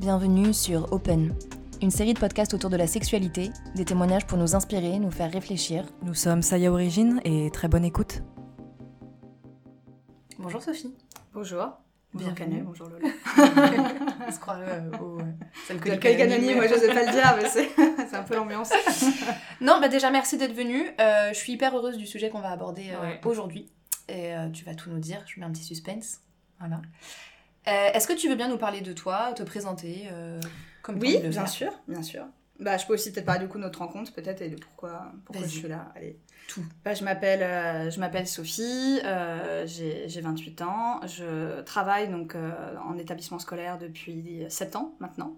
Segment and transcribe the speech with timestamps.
[0.00, 1.34] Bienvenue sur Open,
[1.82, 5.32] une série de podcasts autour de la sexualité, des témoignages pour nous inspirer, nous faire
[5.32, 5.84] réfléchir.
[6.02, 8.22] Nous sommes Saya Origine et très bonne écoute.
[10.38, 10.94] Bonjour Sophie.
[11.34, 11.72] Bonjour.
[12.14, 13.08] Bonjour Canu, bonjour Lola.
[14.28, 15.18] On se croirait euh, au...
[15.66, 18.70] C'est le anonyme, moi j'osais pas le dire, mais c'est un peu l'ambiance.
[19.60, 20.86] non, bah déjà merci d'être venue.
[21.00, 23.68] Euh, je suis hyper heureuse du sujet qu'on va aborder euh, aujourd'hui.
[24.08, 26.20] Et tu vas tout nous dire, je mets un petit suspense.
[26.60, 26.80] Voilà.
[27.68, 30.08] Est-ce que tu veux bien nous parler de toi, te présenter
[30.82, 32.24] comme Oui, bien sûr, bien sûr.
[32.60, 35.12] Bah, je peux aussi peut-être parler du coup de notre rencontre, peut-être, et de pourquoi,
[35.24, 35.92] pourquoi je suis là.
[35.94, 36.18] Allez.
[36.48, 36.64] Tout.
[36.84, 42.50] Bah, je m'appelle euh, je m'appelle Sophie, euh, j'ai 28 ans, je travaille donc euh,
[42.84, 45.36] en établissement scolaire depuis 7 ans maintenant.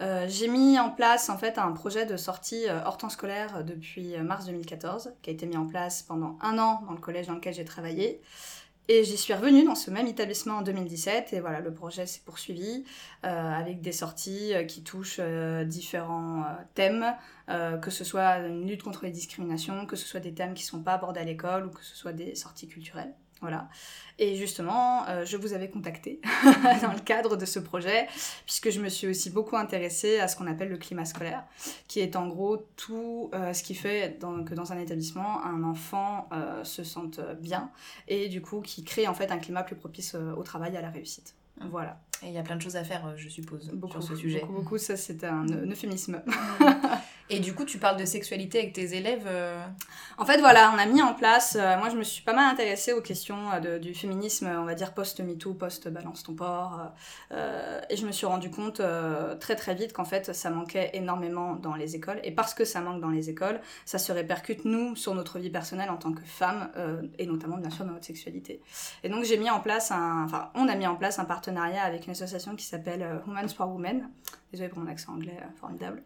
[0.00, 4.46] j'ai mis en place en fait un projet de sortie hors temps scolaire depuis mars
[4.46, 7.52] 2014, qui a été mis en place pendant un an dans le collège dans lequel
[7.52, 8.22] j'ai travaillé.
[8.88, 12.22] Et j'y suis revenue dans ce même établissement en 2017 et voilà, le projet s'est
[12.24, 12.84] poursuivi
[13.24, 17.04] euh, avec des sorties euh, qui touchent euh, différents thèmes,
[17.48, 20.68] que ce soit une lutte contre les discriminations, que ce soit des thèmes qui ne
[20.68, 23.14] sont pas abordés à l'école ou que ce soit des sorties culturelles.
[23.42, 23.68] Voilà.
[24.18, 26.20] Et justement, euh, je vous avais contacté
[26.82, 28.06] dans le cadre de ce projet,
[28.46, 31.44] puisque je me suis aussi beaucoup intéressée à ce qu'on appelle le climat scolaire,
[31.86, 36.28] qui est en gros tout euh, ce qui fait que dans un établissement, un enfant
[36.32, 37.70] euh, se sente bien,
[38.08, 40.82] et du coup qui crée en fait un climat plus propice au travail et à
[40.82, 41.34] la réussite.
[41.70, 42.00] Voilà.
[42.22, 44.40] Et il y a plein de choses à faire, je suppose, beaucoup, sur ce sujet.
[44.40, 46.22] Beaucoup, beaucoup, ça c'est un euphémisme.
[47.28, 49.60] Et du coup, tu parles de sexualité avec tes élèves euh
[50.16, 51.56] En fait, voilà, on a mis en place.
[51.58, 54.74] Euh, moi, je me suis pas mal intéressée aux questions euh, du féminisme, on va
[54.74, 56.80] dire post-MeToo, post-balance ton port.
[57.32, 58.80] et je me suis rendu compte
[59.40, 62.20] très très vite qu'en fait, ça manquait énormément dans les écoles.
[62.22, 65.50] Et parce que ça manque dans les écoles, ça se répercute, nous, sur notre vie
[65.50, 66.70] personnelle en tant que femme,
[67.18, 68.60] et notamment, bien sûr, dans notre sexualité.
[69.02, 70.24] Et donc, j'ai mis en place un.
[70.24, 73.68] Enfin, on a mis en place un partenariat avec une association qui s'appelle Humans for
[73.68, 74.08] Women.
[74.52, 76.02] Désolée pour mon accent anglais formidable.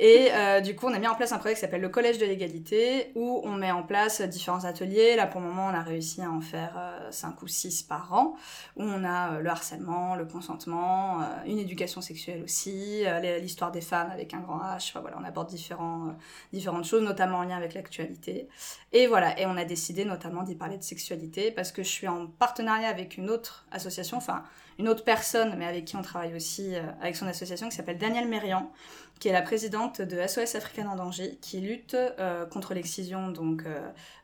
[0.00, 2.18] Et euh, du coup, on a mis en place un projet qui s'appelle le Collège
[2.18, 5.16] de l'égalité, où on met en place différents ateliers.
[5.16, 8.12] Là, pour le moment, on a réussi à en faire euh, 5 ou 6 par
[8.12, 8.36] an,
[8.76, 13.04] où on a euh, le harcèlement, le consentement, euh, une éducation sexuelle aussi,
[13.40, 14.90] l'histoire des femmes avec un grand H.
[14.90, 18.48] Enfin, voilà, on aborde différentes choses, notamment en lien avec l'actualité.
[18.92, 22.06] Et voilà, et on a décidé notamment d'y parler de sexualité, parce que je suis
[22.06, 24.44] en partenariat avec une autre association, enfin,
[24.78, 28.28] une autre personne, mais avec qui on travaille aussi, avec son association, qui s'appelle Daniel
[28.28, 28.70] Mérian,
[29.18, 33.64] qui est la présidente de SOS Africaine en danger, qui lutte euh, contre l'excision donc
[33.66, 33.80] euh,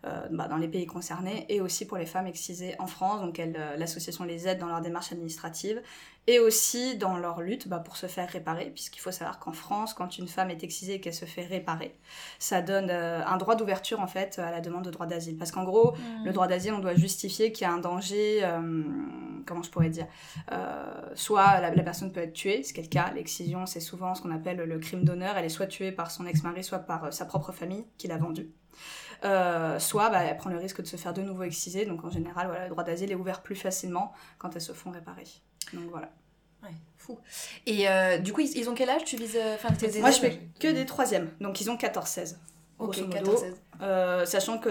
[0.06, 3.20] euh, bah, dans les pays concernés et aussi pour les femmes excisées en France.
[3.20, 3.40] Donc
[3.76, 5.82] l'association les aide dans leur démarche administrative
[6.26, 9.94] et aussi dans leur lutte bah, pour se faire réparer, puisqu'il faut savoir qu'en France,
[9.94, 11.94] quand une femme est excisée et qu'elle se fait réparer,
[12.38, 15.36] ça donne un droit d'ouverture en fait à la demande de droit d'asile.
[15.36, 16.24] Parce qu'en gros, mmh.
[16.24, 18.42] le droit d'asile, on doit justifier qu'il y a un danger,
[19.46, 20.06] comment je pourrais dire,
[21.14, 24.14] soit la, la, personne peut être tuée, ce qui est le cas, l'excision c'est souvent
[24.14, 27.04] ce qu'on appelle le crime d'honneur, elle est soit tuée par son ex-mari, soit par
[27.04, 28.50] euh, sa propre famille qui l'a vendue.
[29.24, 32.10] Euh, soit bah, elle prend le risque de se faire de nouveau exciser, donc en
[32.10, 35.24] général, voilà, le droit d'asile est ouvert plus facilement quand elles se font réparer.
[35.72, 36.10] Donc voilà.
[36.62, 37.18] Ouais, fou.
[37.66, 39.38] Et euh, du coup, ils, ont quel âge Tu vises
[40.00, 42.36] Moi, je fais que des troisièmes, donc ils ont 14-16.
[42.80, 44.26] Ok, 14-16.
[44.26, 44.68] sachant que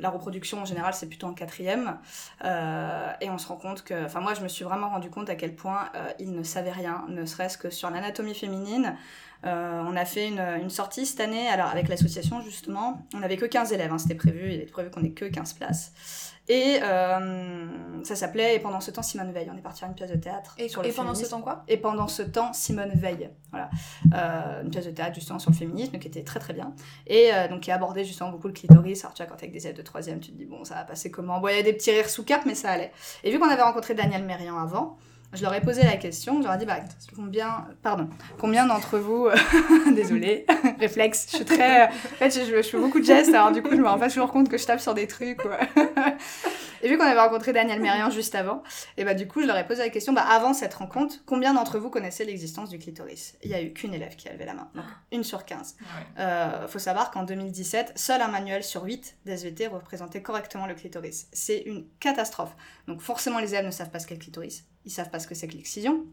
[0.00, 1.98] la reproduction en général c'est plutôt en quatrième
[2.42, 5.36] et on se rend compte que, enfin moi je me suis vraiment rendu compte à
[5.36, 8.96] quel point ils ne savaient rien, ne serait-ce que sur l'anatomie féminine,
[9.46, 13.44] euh, on a fait une, sortie cette année, alors avec l'association justement, on n'avait que
[13.44, 15.92] 15 élèves, hein, c'était prévu, il était prévu qu'on ait que 15 places.
[16.48, 19.50] Et euh, ça s'appelait Et pendant ce temps, Simone Veil.
[19.52, 20.54] On est parti à une pièce de théâtre.
[20.58, 21.64] Et, sur et pendant ce temps, quoi?
[21.68, 23.30] Et pendant ce temps, Simone Veil.
[23.50, 23.70] Voilà.
[24.14, 26.74] Euh, une pièce de théâtre justement sur le féminisme qui était très très bien.
[27.06, 29.04] Et donc qui abordait justement beaucoup le clitoris.
[29.04, 30.74] Alors tu vois, quand t'es avec des élèves de troisième, tu te dis, bon, ça
[30.74, 31.40] va passer comment?
[31.40, 32.92] Bon, il y a des petits rires sous cap, mais ça allait.
[33.22, 34.98] Et vu qu'on avait rencontré Daniel Mérian avant,
[35.34, 36.78] je leur ai posé la question, je leur ai dit, bah,
[37.14, 38.08] combien, pardon,
[38.38, 39.28] combien d'entre vous,
[39.94, 40.46] désolé,
[40.80, 43.80] réflexe, je suis très, en fait, je, fais beaucoup de gestes, alors du coup, je
[43.80, 45.40] me rends pas toujours compte que je tape sur des trucs,
[46.84, 48.62] Et vu qu'on avait rencontré Daniel Mérian juste avant,
[48.96, 51.54] et bah du coup, je leur ai posé la question, bah avant cette rencontre, combien
[51.54, 53.34] d'entre vous connaissaient l'existence du clitoris?
[53.42, 55.76] Il y a eu qu'une élève qui a levé la main, donc une sur 15.
[55.80, 60.74] Il euh, faut savoir qu'en 2017, seul un manuel sur 8 d'SVT représentait correctement le
[60.74, 61.26] clitoris.
[61.32, 62.54] C'est une catastrophe.
[62.86, 65.26] Donc forcément, les élèves ne savent pas ce qu'est le clitoris ils savent pas ce
[65.26, 66.04] que c'est que l'excision.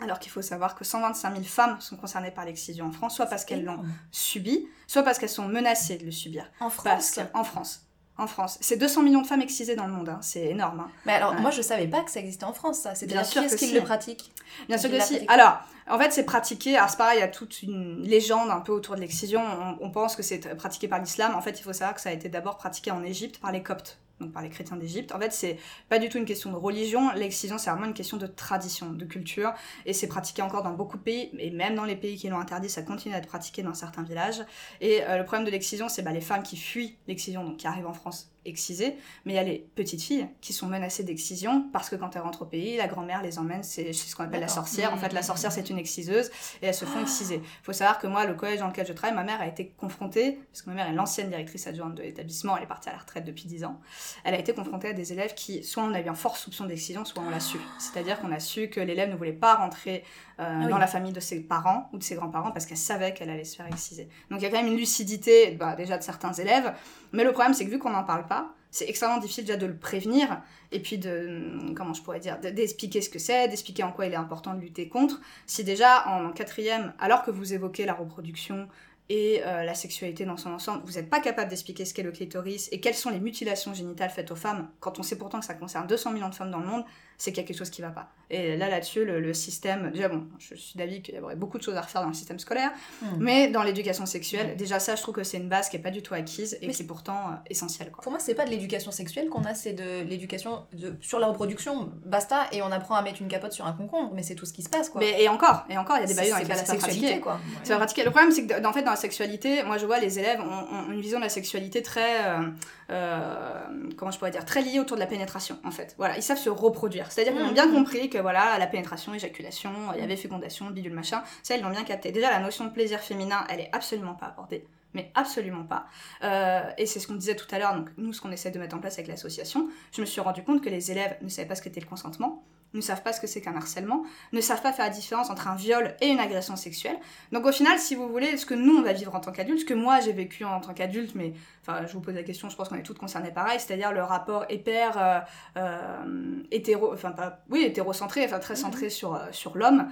[0.00, 3.26] Alors qu'il faut savoir que 125 000 femmes sont concernées par l'excision en France, soit
[3.26, 3.82] parce qu'elles l'ont
[4.12, 6.48] subi, soit parce qu'elles sont menacées de le subir.
[6.60, 7.18] En France?
[7.34, 7.87] En France.
[8.18, 8.58] En France.
[8.60, 10.18] C'est 200 millions de femmes excisées dans le monde, hein.
[10.22, 10.80] c'est énorme.
[10.80, 10.90] Hein.
[11.06, 12.96] Mais alors, moi je savais pas que ça existait en France, ça.
[12.96, 14.32] C'est bien sûr que qui le pratique
[14.68, 15.20] Bien sûr que si.
[15.28, 16.76] Alors, en fait, c'est pratiqué.
[16.76, 19.40] Alors, c'est pareil, il y a toute une légende un peu autour de l'excision.
[19.40, 21.34] On, on pense que c'est pratiqué par l'islam.
[21.36, 23.62] En fait, il faut savoir que ça a été d'abord pratiqué en Égypte par les
[23.62, 25.12] Coptes donc par les chrétiens d'Égypte.
[25.12, 28.16] En fait, c'est pas du tout une question de religion, l'excision c'est vraiment une question
[28.16, 29.52] de tradition, de culture,
[29.86, 32.40] et c'est pratiqué encore dans beaucoup de pays, et même dans les pays qui l'ont
[32.40, 34.42] interdit, ça continue à être pratiqué dans certains villages.
[34.80, 37.66] Et euh, le problème de l'excision, c'est bah, les femmes qui fuient l'excision, donc qui
[37.66, 41.68] arrivent en France excisées, mais il y a les petites filles qui sont menacées d'excision
[41.72, 44.40] parce que quand elles rentrent au pays, la grand-mère les emmène c'est ce qu'on appelle
[44.40, 44.92] la sorcière.
[44.92, 46.30] En fait, la sorcière, c'est une exciseuse
[46.62, 47.36] et elles se font exciser.
[47.36, 49.74] Il faut savoir que moi, le collège dans lequel je travaille, ma mère a été
[49.76, 52.92] confrontée, parce que ma mère est l'ancienne directrice adjointe de l'établissement, elle est partie à
[52.92, 53.80] la retraite depuis 10 ans,
[54.24, 56.66] elle a été confrontée à des élèves qui, soit on a eu un fort soupçon
[56.66, 57.58] d'excision, soit on l'a su.
[57.78, 60.04] C'est-à-dire qu'on a su que l'élève ne voulait pas rentrer
[60.40, 63.12] euh, ah dans la famille de ses parents ou de ses grands-parents parce qu'elle savait
[63.12, 64.08] qu'elle allait se faire exciser.
[64.30, 66.72] Donc il y a quand même une lucidité bah, déjà de certains élèves,
[67.12, 69.66] mais le problème c'est que vu qu'on n'en parle pas, c'est extrêmement difficile déjà de
[69.66, 70.40] le prévenir
[70.70, 74.12] et puis de comment je pourrais dire d'expliquer ce que c'est d'expliquer en quoi il
[74.12, 75.20] est important de lutter contre.
[75.46, 78.68] Si déjà en quatrième alors que vous évoquez la reproduction
[79.08, 82.12] et euh, la sexualité dans son ensemble, vous n'êtes pas capable d'expliquer ce qu'est le
[82.12, 85.46] clitoris et quelles sont les mutilations génitales faites aux femmes, quand on sait pourtant que
[85.46, 86.84] ça concerne 200 millions de femmes dans le monde,
[87.18, 88.12] c'est qu'il y a quelque chose qui va pas.
[88.30, 91.62] Et là, là-dessus, le, système, déjà bon, je suis d'avis qu'il y aurait beaucoup de
[91.62, 92.70] choses à refaire dans le système scolaire,
[93.02, 93.16] hmm.
[93.18, 95.90] mais dans l'éducation sexuelle, déjà ça, je trouve que c'est une base qui est pas
[95.90, 97.90] du tout acquise et qui est pourtant euh, essentielle.
[97.90, 100.66] Pour moi, c'est pas de l'éducation sexuelle qu'on a, c'est de l'éducation
[101.00, 104.22] sur la reproduction, basta, et on apprend à mettre une capote sur un concombre, mais
[104.22, 105.00] c'est tout ce qui se passe, quoi.
[105.00, 107.40] Mais, et encore, et encore, il y a des bailleurs dans lesquels la sexualité, quoi.
[107.64, 108.04] C'est pas pratiqué.
[108.04, 110.92] Le problème, c'est que, en fait, dans la sexualité, moi, je vois les élèves ont,
[110.92, 112.48] une vision de la sexualité très, euh,
[112.90, 113.62] euh,
[113.96, 115.94] comment je pourrais dire, très liée autour de la pénétration, en fait.
[115.98, 117.12] Voilà, ils savent se reproduire.
[117.12, 120.94] C'est-à-dire qu'ils ont bien compris que voilà, la pénétration, éjaculation, il y avait fécondation, bidule
[120.94, 122.12] machin, ça ils l'ont bien capté.
[122.12, 125.86] Déjà la notion de plaisir féminin, elle est absolument pas abordée mais absolument pas.
[126.24, 128.58] Euh, et c'est ce qu'on disait tout à l'heure, donc nous, ce qu'on essaie de
[128.58, 131.48] mettre en place avec l'association, je me suis rendu compte que les élèves ne savaient
[131.48, 132.42] pas ce qu'était le consentement,
[132.74, 134.02] ne savent pas ce que c'est qu'un harcèlement,
[134.32, 136.98] ne savent pas faire la différence entre un viol et une agression sexuelle.
[137.32, 139.60] Donc au final, si vous voulez, ce que nous, on va vivre en tant qu'adulte,
[139.60, 141.32] ce que moi, j'ai vécu en tant qu'adulte, mais
[141.68, 144.02] enfin, je vous pose la question, je pense qu'on est toutes concernées pareil, c'est-à-dire le
[144.02, 145.20] rapport hyper euh,
[145.56, 148.90] euh, hétéro, enfin pas, oui, hétérocentré, enfin très centré mhm.
[148.90, 149.88] sur, euh, sur l'homme.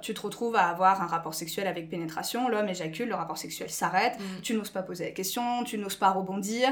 [0.00, 3.70] tu te retrouves à avoir un rapport sexuel avec pénétration, l'homme éjacule, le rapport sexuel
[3.70, 4.40] s'arrête, mhm.
[4.42, 6.68] tu n'oses pas poser la question, tu n'oses pas rebondir.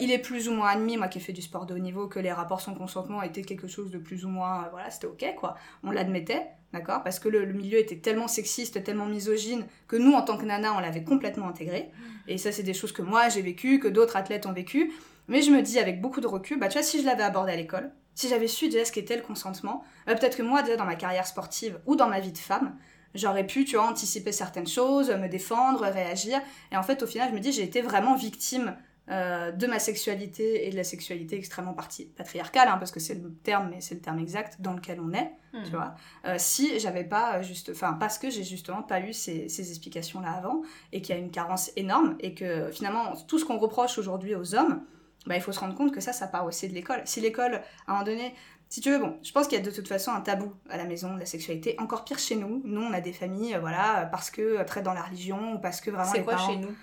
[0.00, 2.08] il est plus ou moins admis, moi qui ai fait du sport de haut niveau,
[2.08, 5.34] que les rapports sans consentement étaient quelque chose de plus ou moins voilà, c'était ok,
[5.36, 5.56] quoi.
[5.82, 7.02] On l'admettait, d'accord?
[7.02, 10.74] Parce que le, milieu était tellement sexiste, tellement misogyne, que nous, en tant que nana,
[10.74, 11.90] on l'avait complètement intégré.
[12.26, 14.92] Et ça, c'est des choses que moi, j'ai vécues, que d'autres athlètes ont vécues.
[15.28, 17.52] Mais je me dis, avec beaucoup de recul, bah, tu vois, si je l'avais abordé
[17.52, 20.76] à l'école, si j'avais su déjà ce qu'était le consentement, bah, peut-être que moi, déjà
[20.76, 22.76] dans ma carrière sportive ou dans ma vie de femme,
[23.14, 26.40] j'aurais pu, tu vois, anticiper certaines choses, me défendre, réagir.
[26.72, 28.76] Et en fait, au final, je me dis, j'ai été vraiment victime
[29.10, 31.74] euh, de ma sexualité et de la sexualité extrêmement
[32.16, 35.12] patriarcale, hein, parce que c'est le terme, mais c'est le terme exact dans lequel on
[35.12, 35.62] est, hmm.
[35.64, 35.94] tu vois.
[36.26, 40.32] Euh, si j'avais pas juste, enfin parce que j'ai justement pas eu ces, ces explications-là
[40.32, 40.62] avant
[40.92, 44.34] et qu'il y a une carence énorme et que finalement tout ce qu'on reproche aujourd'hui
[44.34, 44.82] aux hommes,
[45.26, 47.00] bah, il faut se rendre compte que ça, ça part aussi de l'école.
[47.04, 47.54] Si l'école,
[47.86, 48.34] à un moment donné,
[48.68, 50.76] si tu veux, bon, je pense qu'il y a de toute façon un tabou à
[50.76, 52.60] la maison de la sexualité, encore pire chez nous.
[52.64, 55.80] Nous, on a des familles, euh, voilà, parce que très dans la religion ou parce
[55.80, 56.12] que vraiment.
[56.12, 56.74] C'est quoi chez nous?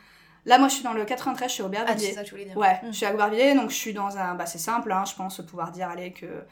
[0.45, 2.07] Là, moi, je suis dans le 93, je suis au Aubervilliers.
[2.07, 2.57] Ah, c'est ça, tu voulais dire.
[2.57, 2.87] Ouais, hmm.
[2.87, 4.35] je suis à Aubervilliers, donc je suis dans un.
[4.35, 6.45] Bah, c'est simple, hein, je pense pouvoir dire, allez, que.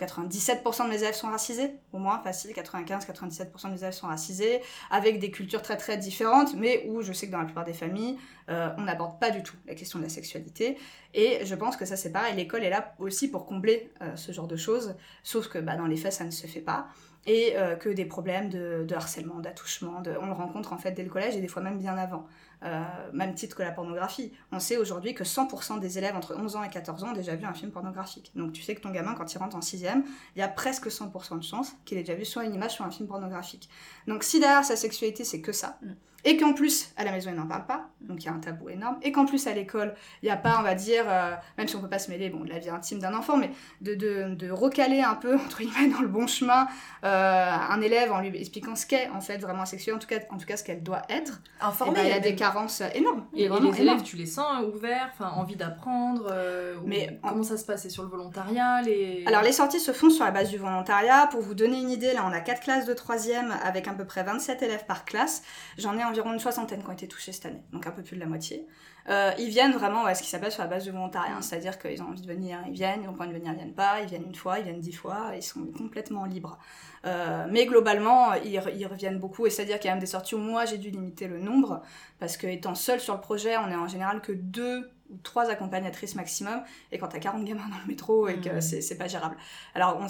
[0.00, 4.08] 97% euh, de mes élèves sont racisés, au moins facile, 95-97% de mes élèves sont
[4.08, 4.60] racisés,
[4.90, 7.72] avec des cultures très très différentes, mais où je sais que dans la plupart des
[7.72, 8.18] familles,
[8.48, 10.76] euh, on n'aborde pas du tout la question de la sexualité.
[11.14, 14.32] Et je pense que ça c'est pareil, l'école est là aussi pour combler euh, ce
[14.32, 16.88] genre de choses, sauf que bah, dans les faits ça ne se fait pas
[17.26, 21.36] et que des problèmes de, harcèlement, d'attouchement, on le rencontre en fait dès le collège
[21.36, 22.26] et des fois même bien avant.
[22.64, 22.80] Euh,
[23.12, 24.32] même titre que la pornographie.
[24.52, 27.34] On sait aujourd'hui que 100% des élèves entre 11 ans et 14 ans ont déjà
[27.34, 28.30] vu un film pornographique.
[28.36, 30.04] Donc tu sais que ton gamin, quand il rentre en 6ème,
[30.36, 32.86] il y a presque 100% de chance qu'il ait déjà vu soit une image, soit
[32.86, 33.68] un film pornographique.
[34.06, 35.90] Donc si derrière sa sexualité, c'est que ça, mm
[36.24, 38.38] et qu'en plus, à la maison, ils n'en parlent pas, donc il y a un
[38.38, 41.34] tabou énorme, et qu'en plus, à l'école, il n'y a pas, on va dire, euh,
[41.58, 43.50] même si on peut pas se mêler bon, de la vie intime d'un enfant, mais
[43.80, 46.68] de, de, de, recaler un peu, entre guillemets, dans le bon chemin,
[47.04, 50.18] euh, un élève en lui expliquant ce qu'est, en fait, vraiment sexuel, en tout cas,
[50.30, 51.40] en tout cas ce qu'elle doit être.
[51.60, 51.92] Informé.
[51.94, 53.26] Eh ben, il y a des carences énormes.
[53.34, 57.64] Et, les élèves, tu les sens ouverts, enfin, envie d'apprendre, euh, mais comment ça se
[57.64, 59.24] passe C'est sur le volontariat les...
[59.26, 61.26] Alors, les sorties se font sur la base du volontariat.
[61.30, 64.04] Pour vous donner une idée, là, on a quatre classes de troisième avec à peu
[64.04, 65.42] près 27 élèves par classe.
[65.78, 68.26] J'en ai environ une soixantaine été touchés cette année, donc un peu plus de la
[68.26, 68.66] moitié.
[69.08, 71.42] Euh, ils viennent vraiment à ce qui s'appelle sur la base du volontariat, mm.
[71.42, 73.56] c'est-à-dire qu'ils ont envie de venir, ils viennent, ils ont pas envie de venir, ils
[73.56, 76.58] viennent pas, ils viennent une fois, ils viennent dix fois, ils sont complètement libres.
[77.04, 80.34] Euh, mais globalement, ils, ils, reviennent beaucoup, et c'est-à-dire qu'il y a même des sorties
[80.34, 81.82] où moi j'ai dû limiter le nombre,
[82.20, 85.50] parce que étant seul sur le projet, on est en général que deux ou trois
[85.50, 88.60] accompagnatrices maximum, et quand t'as 40 gamins dans le métro et que mm.
[88.60, 89.36] c'est pas gérable.
[89.74, 90.06] Alors on,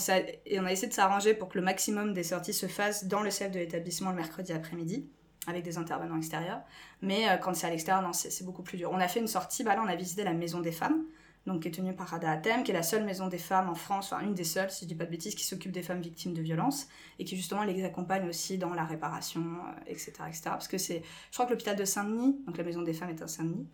[0.46, 3.22] et on a essayé de s'arranger pour que le maximum des sorties se fasse dans
[3.22, 5.08] le CF de l'établissement le mercredi après-midi
[5.46, 6.60] avec des intervenants extérieurs.
[7.00, 8.90] Mais euh, quand c'est à l'extérieur, non, c'est beaucoup plus dur.
[8.92, 11.04] On a fait une sortie, bah là, on a visité la maison des femmes.
[11.44, 13.74] donc qui est tenue par Rada Atem, qui est la seule maison des femmes en
[13.74, 16.00] France, enfin une des seules, si je dis pas de bêtises, qui s'occupe des femmes
[16.00, 16.86] victimes de violences
[17.18, 19.44] et qui justement les accompagne aussi dans la réparation,
[19.88, 20.42] etc., euh, etc.
[20.44, 23.20] Parce que c'est, je crois que l'hôpital de Saint-Denis, donc la maison des femmes est
[23.22, 23.66] à Saint-Denis,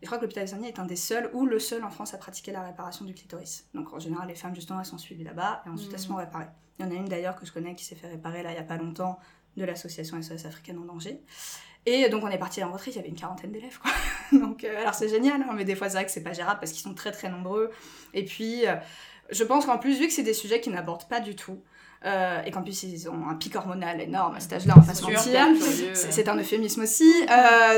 [0.00, 1.90] et je crois que l'hôpital de Saint-Denis est un des seuls ou le seul en
[1.90, 3.66] France à pratiquer la réparation du clitoris.
[3.74, 6.18] Donc en général, les femmes justement elles sont suivies là-bas et ensuite elles sont mmh.
[6.18, 6.48] réparées.
[6.78, 8.54] Il y en a une d'ailleurs que je connais qui s'est fait réparer là il
[8.54, 9.18] y a pas longtemps
[9.56, 11.20] de l'association SOS africaine en danger.
[11.86, 13.78] Et donc on est parti en retraite, il y avait une quarantaine d'élèves
[14.32, 16.58] donc euh, alors c'est génial, hein, mais des fois c'est vrai que c'est pas gérable
[16.58, 17.70] parce qu'ils sont très très nombreux.
[18.12, 18.74] Et puis euh,
[19.30, 21.62] je pense qu'en plus vu que c'est des sujets qui n'abordent pas du tout,
[22.04, 24.86] euh, et qu'en plus ils ont un pic hormonal énorme à cet âge-là, on va
[24.86, 25.46] pas se mentir.
[25.94, 27.10] C'est un euphémisme aussi.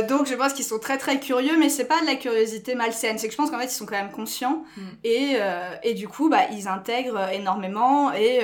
[0.09, 3.19] donc je pense qu'ils sont très très curieux, mais c'est pas de la curiosité malsaine.
[3.19, 4.83] C'est que je pense qu'en fait ils sont quand même conscients mm.
[5.05, 5.37] et,
[5.83, 8.41] et du coup bah, ils intègrent énormément et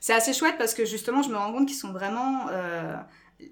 [0.00, 2.46] c'est assez chouette parce que justement je me rends compte qu'ils sont vraiment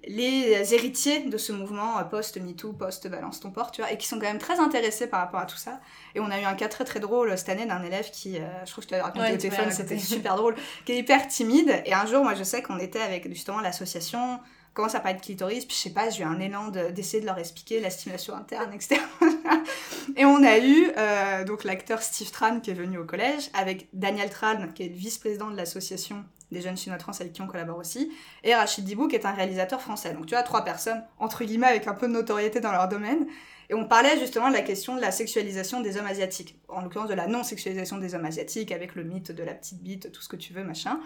[0.06, 4.18] les héritiers de ce mouvement euh, post-MeToo, post-Balance ton port, tu vois, et qui sont
[4.18, 5.80] quand même très intéressés par rapport à tout ça.
[6.14, 8.64] Et on a eu un cas très très drôle cette année d'un élève qui, euh,
[8.64, 10.54] je trouve que je t'avais raconté au téléphone, c'était super drôle,
[10.86, 11.82] qui est hyper timide.
[11.84, 14.40] Et un jour, moi je sais qu'on était avec justement l'association,
[14.72, 17.26] commence à parler de clitoris, puis je sais pas, j'ai eu un élan d'essayer de,
[17.26, 19.00] leur expliquer la stimulation interne, etc.
[20.16, 23.88] et on a eu euh, donc l'acteur Steve Tran qui est venu au collège, avec
[23.92, 27.46] Daniel Tran, qui est le vice-président de l'association des jeunes chinois trans avec qui on
[27.46, 28.10] collabore aussi,
[28.42, 30.14] et Rachid Dibou qui est un réalisateur français.
[30.14, 33.26] Donc tu as trois personnes, entre guillemets, avec un peu de notoriété dans leur domaine.
[33.70, 37.08] Et on parlait justement de la question de la sexualisation des hommes asiatiques, en l'occurrence
[37.08, 40.28] de la non-sexualisation des hommes asiatiques, avec le mythe de la petite bite, tout ce
[40.28, 41.00] que tu veux, machin.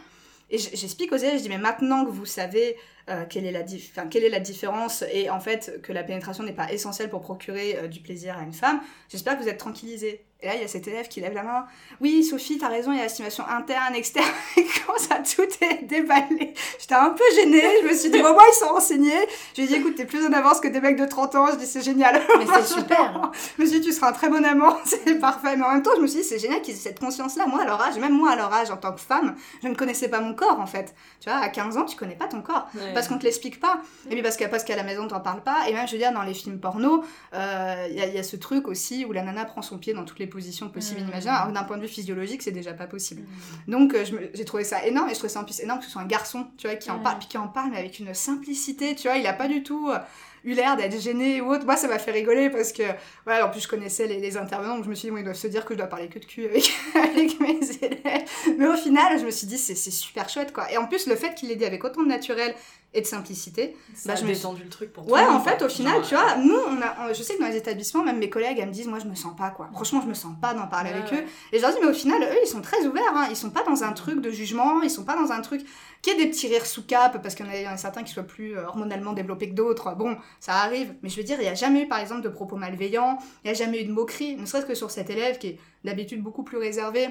[0.51, 2.77] Et j'explique aux élèves, je dis, mais maintenant que vous savez
[3.09, 3.63] euh, quelle, est la
[4.11, 7.77] quelle est la différence et en fait que la pénétration n'est pas essentielle pour procurer
[7.77, 10.25] euh, du plaisir à une femme, j'espère que vous êtes tranquillisés.
[10.41, 11.67] Et là, il y a cet élève qui lève la main.
[12.01, 14.25] Oui, Sophie, t'as raison, il y a l'estimation interne, externe.
[14.57, 16.55] Et commence à tout est déballé.
[16.79, 17.65] J'étais un peu gênée.
[17.83, 19.27] Je me suis dit, bon, moi, ils sont renseignés.
[19.57, 21.47] Je lui ai dit, écoute, t'es plus en avance que des mecs de 30 ans.
[21.51, 22.23] Je dis, c'est génial.
[22.39, 23.33] Mais c'est super.
[23.57, 24.77] je me suis dit, tu seras un très bon amant.
[24.85, 25.57] C'est parfait.
[25.57, 27.47] Mais en même temps, je me suis dit, c'est génial qu'ils aient cette conscience-là.
[27.47, 29.75] Moi, à leur âge, même moi, à leur âge, en tant que femme, je ne
[29.75, 30.95] connaissais pas mon corps, en fait.
[31.21, 32.69] Tu vois, à 15 ans, tu connais pas ton corps.
[32.99, 33.81] Parce qu'on te l'explique pas.
[34.07, 35.69] Et puis parce qu'à parce qu'à la maison, t'en parles pas.
[35.69, 38.69] Et même, je veux dire, dans les films porno, euh, il y, a ce truc
[38.69, 41.77] aussi où la nana prend son pied dans toutes les positions possibles alors d'un point
[41.77, 43.23] de vue physiologique, c'est déjà pas possible.
[43.23, 43.73] Mm.
[43.73, 45.91] Donc euh, j'ai trouvé ça énorme et je trouvais ça en plus énorme que ce
[45.91, 48.15] soit un garçon, tu vois, qui en parle, puis qui en parle, mais avec une
[48.15, 49.99] simplicité, tu vois, il a pas du tout euh,
[50.45, 51.65] eu l'air d'être gêné ou autre.
[51.65, 52.83] Moi, ça m'a fait rigoler parce que,
[53.27, 55.37] ouais, en plus, je connaissais les, intervenants, donc je me suis dit, bon, ils doivent
[55.37, 58.29] se dire que je dois parler que de cul avec, avec mes élèves.
[58.59, 60.71] Mais au final, je me suis dit, c'est super chouette, quoi.
[60.73, 62.55] Et en plus, le fait qu'il l'ait dit avec autant de naturel
[62.95, 63.77] et de simplicité.
[63.95, 65.19] Ça bah, a détendu le truc pour toi.
[65.19, 67.57] Ouais, en fait, au final, tu vois, nous, on a, je sais que dans les
[67.57, 69.69] établissements, même mes collègues, elles me disent, moi, je me sens pas, quoi.
[69.75, 71.25] Franchement, je me sens pas d'en parler avec eux.
[71.53, 73.27] Et je leur dis, mais au final, eux, ils sont très ouverts, hein.
[73.31, 75.63] Ils sont pas dans un truc de jugement, ils sont pas dans un truc
[76.03, 78.23] qui est des petits rires sous cap, parce qu'il y, en a certains qui soient
[78.23, 79.95] plus euh, hormonalement développés que d'autres.
[79.95, 80.95] Bon, ça arrive.
[81.03, 83.49] Mais je veux dire, il y a jamais eu, par exemple, de propos malveillants, il
[83.49, 86.23] y a jamais eu de moquerie, ne serait-ce que sur cet élève qui est d'habitude
[86.23, 87.09] beaucoup plus réservé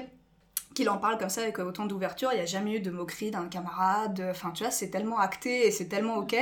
[0.74, 3.30] qu'il en parle comme ça avec autant d'ouverture, il n'y a jamais eu de moquerie
[3.30, 6.36] d'un camarade, enfin tu vois, c'est tellement acté et c'est tellement ok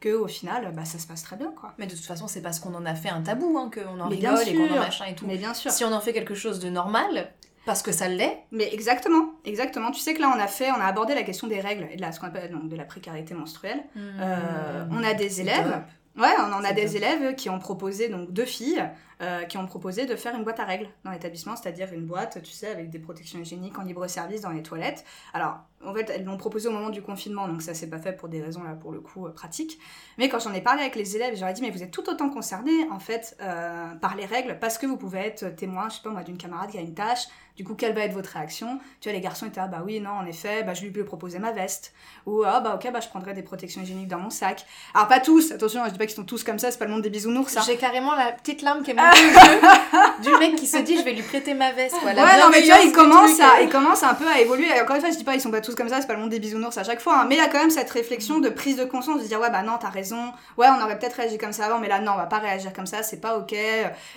[0.00, 1.72] que au final, bah, ça se passe très bien quoi.
[1.78, 4.08] Mais de toute façon, c'est parce qu'on en a fait un tabou, hein, qu'on en
[4.08, 5.26] rigole et qu'on en machin et tout.
[5.26, 5.70] Mais bien sûr.
[5.70, 7.32] Si on en fait quelque chose de normal,
[7.68, 8.44] parce que ça l'est.
[8.50, 9.90] Mais exactement, exactement.
[9.90, 11.96] Tu sais que là, on a fait, on a abordé la question des règles et
[11.96, 13.84] de la, ce qu'on appelle donc, de la précarité menstruelle.
[13.94, 14.00] Mmh.
[14.20, 15.82] Euh, on a des élèves.
[16.16, 18.82] Ouais, on en a des élèves qui ont proposé, donc deux filles,
[19.20, 22.42] euh, qui ont proposé de faire une boîte à règles dans l'établissement, c'est-à-dire une boîte,
[22.42, 25.04] tu sais, avec des protections hygiéniques en libre service dans les toilettes.
[25.32, 28.12] Alors, en fait, elles l'ont proposé au moment du confinement, donc ça s'est pas fait
[28.12, 29.78] pour des raisons là pour le coup euh, pratiques.
[30.18, 32.30] Mais quand j'en ai parlé avec les élèves, j'aurais dit mais vous êtes tout autant
[32.30, 36.02] concernés en fait euh, par les règles parce que vous pouvez être témoin, je sais
[36.02, 37.26] pas moi, d'une camarade qui a une tâche.
[37.58, 38.78] Du coup, quelle va être votre réaction?
[39.00, 41.02] Tu vois, les garçons étaient ah bah oui non en effet, bah je lui ai
[41.02, 41.92] proposer ma veste
[42.24, 44.64] ou ah bah ok bah je prendrai des protections hygiéniques dans mon sac.
[44.94, 46.92] Alors pas tous, attention, je dis pas qu'ils sont tous comme ça, c'est pas le
[46.92, 47.52] monde des bisounours.
[47.52, 47.62] ça.
[47.66, 48.94] J'ai carrément la petite larme qui est
[50.22, 51.96] du mec qui se dit je vais lui prêter ma veste.
[51.98, 52.10] Quoi.
[52.10, 54.68] ouais, non, mais tu vois, il commence, à, commence un peu à évoluer.
[54.80, 56.20] encore une fois, je dis pas, ils sont pas tous comme ça, c'est pas le
[56.20, 57.22] monde des bisounours à chaque fois.
[57.22, 57.26] Hein.
[57.28, 59.50] mais il y a quand même cette réflexion de prise de conscience, de dire ouais,
[59.50, 60.32] bah non, t'as raison.
[60.56, 62.72] Ouais, on aurait peut-être réagi comme ça avant, mais là, non, on va pas réagir
[62.72, 63.52] comme ça, c'est pas ok.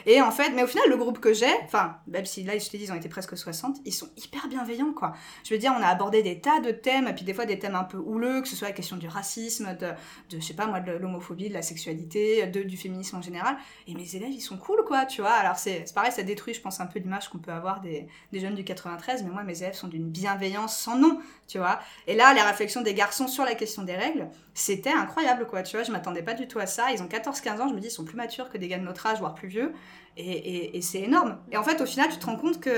[0.06, 2.70] Et en fait, mais au final, le groupe que j'ai, enfin, même si là, je
[2.70, 5.14] te dis, ils ont été presque 60, ils sont hyper bienveillants, quoi.
[5.44, 7.60] Je veux dire, on a abordé des tas de thèmes, et puis des fois des
[7.60, 9.92] thèmes un peu houleux, que ce soit la question du racisme, de,
[10.32, 13.58] je sais pas moi, de l'homophobie, de la sexualité, de, du féminisme en général.
[13.88, 15.32] Et mes élèves, ils sont cool, quoi, tu vois.
[15.32, 18.40] Alors, c'est pareil, ça détruit, je pense, un peu l'image qu'on peut avoir des, des,
[18.40, 21.80] jeunes du 93, mais moi, mes élèves sont d'une bienveillance sans nom, tu vois.
[22.08, 25.76] Et là, les réflexions des garçons sur la question des règles, c'était incroyable, quoi, tu
[25.76, 25.84] vois.
[25.84, 26.92] Je m'attendais pas du tout à ça.
[26.92, 28.84] Ils ont 14-15 ans, je me dis, ils sont plus matures que des gars de
[28.84, 29.74] notre âge, voire plus vieux.
[30.18, 31.38] Et, et, c'est énorme.
[31.52, 32.70] Et en fait, au final, tu te rends compte que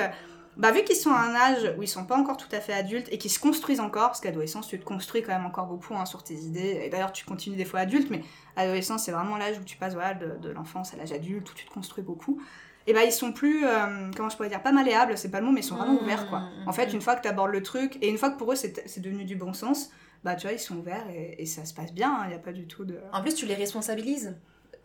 [0.57, 2.73] bah, vu qu'ils sont à un âge où ils sont pas encore tout à fait
[2.73, 5.95] adultes et qu'ils se construisent encore, parce qu'adolescence, tu te construis quand même encore beaucoup
[5.95, 8.21] hein, sur tes idées, et d'ailleurs tu continues des fois adulte, mais
[8.55, 11.53] adolescence, c'est vraiment l'âge où tu passes voilà, de, de l'enfance à l'âge adulte, où
[11.53, 12.41] tu te construis beaucoup.
[12.85, 15.45] et ben ils sont plus, euh, comment je pourrais dire, pas malléables, c'est pas le
[15.45, 16.39] mot, mais ils sont vraiment mmh, ouverts quoi.
[16.39, 16.95] Mmh, en fait, mmh.
[16.95, 19.25] une fois que tu abordes le truc, et une fois que pour eux c'est devenu
[19.25, 19.89] du bon sens,
[20.23, 22.53] bah tu vois, ils sont ouverts et, ça se passe bien, il n'y a pas
[22.53, 22.99] du tout de.
[23.11, 24.35] En plus, tu les responsabilises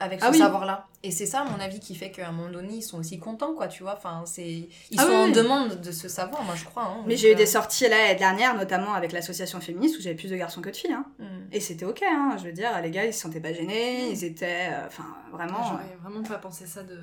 [0.00, 0.86] avec ah ce savoir-là.
[1.02, 3.18] Et c'est ça, à mon avis, qui fait qu'à un moment donné, ils sont aussi
[3.18, 3.94] contents, quoi, tu vois.
[3.96, 4.68] Enfin, c'est...
[4.90, 6.84] Ils ah sont en demande de ce savoir, moi, je crois.
[6.84, 10.16] Hein, Mais j'ai eu des euh, sorties l'année dernière, notamment avec l'association féministe, où j'avais
[10.16, 10.92] plus de garçons que de filles.
[10.92, 11.06] Hein.
[11.18, 11.24] Mm.
[11.52, 14.24] Et c'était OK, hein, je veux dire, les gars, ils se sentaient pas gênés, ils
[14.24, 14.70] étaient...
[14.72, 15.62] Euh, enfin, vraiment...
[15.62, 16.98] J'aurais euh, vraiment pas pensé ça de...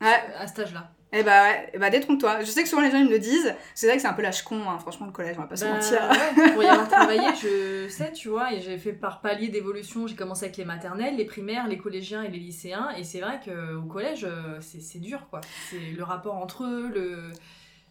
[0.00, 0.90] à cet âge-là.
[1.12, 2.40] Eh bah ouais, eh bah détrompe-toi.
[2.40, 3.54] Je sais que souvent les gens ils me le disent.
[3.74, 4.78] C'est vrai que c'est un peu lâche con, hein.
[4.78, 6.52] franchement, le collège, on va pas se bah mentir.
[6.52, 10.06] pour y avoir travaillé, je sais, tu vois, et j'ai fait par palier d'évolution.
[10.06, 12.90] J'ai commencé avec les maternelles, les primaires, les collégiens et les lycéens.
[12.96, 15.40] Et c'est vrai qu'au collège, euh, c'est dur, quoi.
[15.68, 17.32] C'est le rapport entre eux, le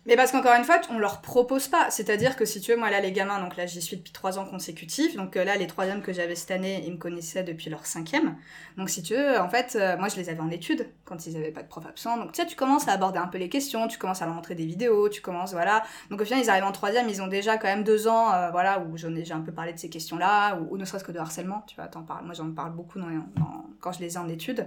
[0.05, 1.91] mais parce qu'encore une fois, on leur propose pas.
[1.91, 4.39] C'est-à-dire que si tu veux, moi là, les gamins, donc là, j'y suis depuis trois
[4.39, 5.15] ans consécutifs.
[5.15, 8.37] Donc euh, là, les troisièmes que j'avais cette année, ils me connaissaient depuis leur cinquième.
[8.77, 11.35] Donc si tu veux, en fait, euh, moi, je les avais en études quand ils
[11.35, 12.17] avaient pas de prof absent.
[12.17, 14.33] Donc tu sais, tu commences à aborder un peu les questions, tu commences à leur
[14.33, 15.83] montrer des vidéos, tu commences, voilà.
[16.09, 18.51] Donc au final, ils arrivent en troisième, ils ont déjà quand même deux ans, euh,
[18.51, 21.11] voilà, où j'en ai déjà un peu parlé de ces questions-là, ou, ne serait-ce que
[21.11, 22.25] de harcèlement, tu vois, t'en parles.
[22.25, 22.99] Moi, j'en parle beaucoup
[23.81, 24.65] quand je les ai en études.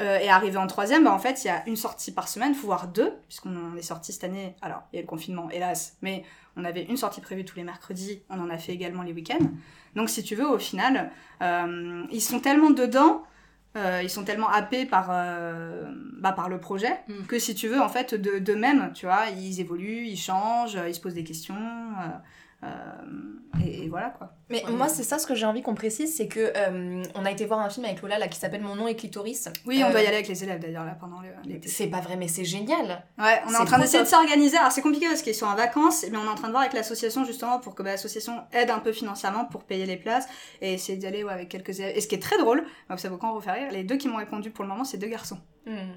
[0.00, 2.54] Euh, et arrivé en troisième, bah, en fait, il y a une sortie par semaine,
[2.54, 4.56] faut voir deux, puisqu'on est sorti cette année.
[4.60, 6.24] Alors, il y a le confinement, hélas, mais
[6.56, 9.46] on avait une sortie prévue tous les mercredis, on en a fait également les week-ends.
[9.94, 11.10] Donc, si tu veux, au final,
[11.42, 13.22] euh, ils sont tellement dedans,
[13.76, 15.08] euh, ils sont tellement happés par,
[16.18, 17.26] bah, par le projet, mm.
[17.26, 21.00] que si tu veux, en fait, d'eux-mêmes, tu vois, ils évoluent, ils changent, ils se
[21.00, 21.54] posent des questions.
[23.62, 24.32] Et, voilà quoi.
[24.50, 27.30] Mais moi, c'est ça ce que j'ai envie qu'on précise, c'est que euh, on a
[27.30, 29.48] été voir un film avec Lola là qui s'appelle Mon nom est clitoris.
[29.66, 31.68] Oui, on doit y euh, aller avec les élèves d'ailleurs là pendant l'été.
[31.68, 33.04] C'est pas vrai, mais c'est génial.
[33.18, 34.56] Ouais, on est, en train d'essayer de s'organiser.
[34.56, 36.62] Alors c'est compliqué parce qu'ils sont en vacances, mais on est en train de voir
[36.62, 40.26] avec l'association justement pour que bah, l'association aide un peu financièrement pour payer les places
[40.60, 41.96] et essayer d'y aller ouais, avec quelques élèves.
[41.96, 44.08] Et ce qui est très drôle, bah, ça vaut quand refaire rire, les deux qui
[44.08, 45.38] m'ont répondu pour le moment, c'est deux garçons.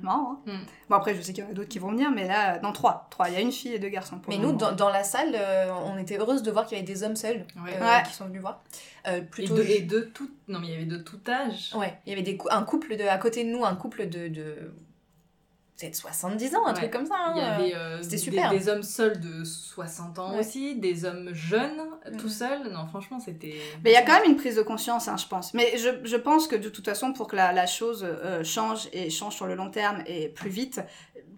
[0.02, 0.66] Marrant, hein hmm.
[0.90, 2.72] Bon après, je sais qu'il y en a d'autres qui vont venir, mais là, dans
[2.72, 4.20] trois, trois, il y a une fille et deux garçons.
[4.28, 6.88] mais nous, dans, dans, la salle, euh, on était heureuse de voir qu'il y avait
[6.88, 7.46] des hommes seuls
[8.08, 8.64] qui sont venus voir.
[9.08, 9.58] Euh, plutôt...
[9.58, 10.30] Et de, tout...
[10.48, 11.74] Non, mais il y avait de tout âge.
[11.76, 14.28] Ouais, il y avait des, un couple de, à côté de nous, un couple de...
[14.28, 14.74] de...
[15.78, 17.16] Peut-être 70 ans, un truc comme ça.
[17.18, 17.34] Hein.
[17.36, 18.50] Il y avait euh, C'était super.
[18.50, 21.82] Des, hommes seuls de 60 ans aussi, des hommes jeunes
[22.18, 22.32] tout mhm.
[22.32, 22.72] seuls.
[22.72, 23.56] Non, franchement, c'était.
[23.84, 25.54] Mais il y a quand même une prise de conscience, hein, je pense.
[25.54, 28.90] Mais je, je, pense que de toute façon, pour que la, la chose euh, change
[28.92, 30.82] et change sur le long terme et plus vite,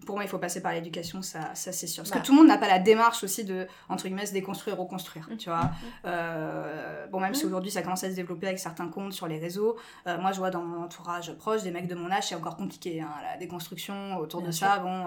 [0.06, 2.02] pour moi, il faut passer par l'éducation, ça, ça c'est sûr.
[2.02, 2.24] Parce que bah.
[2.24, 5.48] tout le monde n'a pas la démarche aussi de, entre guillemets, se déconstruire, reconstruire, tu
[5.48, 5.64] vois.
[5.64, 5.70] Mm.
[6.06, 7.48] Euh, bon, même si mm.
[7.48, 10.38] aujourd'hui, ça commence à se développer avec certains comptes sur les réseaux, euh, moi, je
[10.38, 13.36] vois dans mon entourage proche, des mecs de mon âge, c'est encore compliqué, hein, la
[13.38, 15.06] déconstruction autour de ça, bon...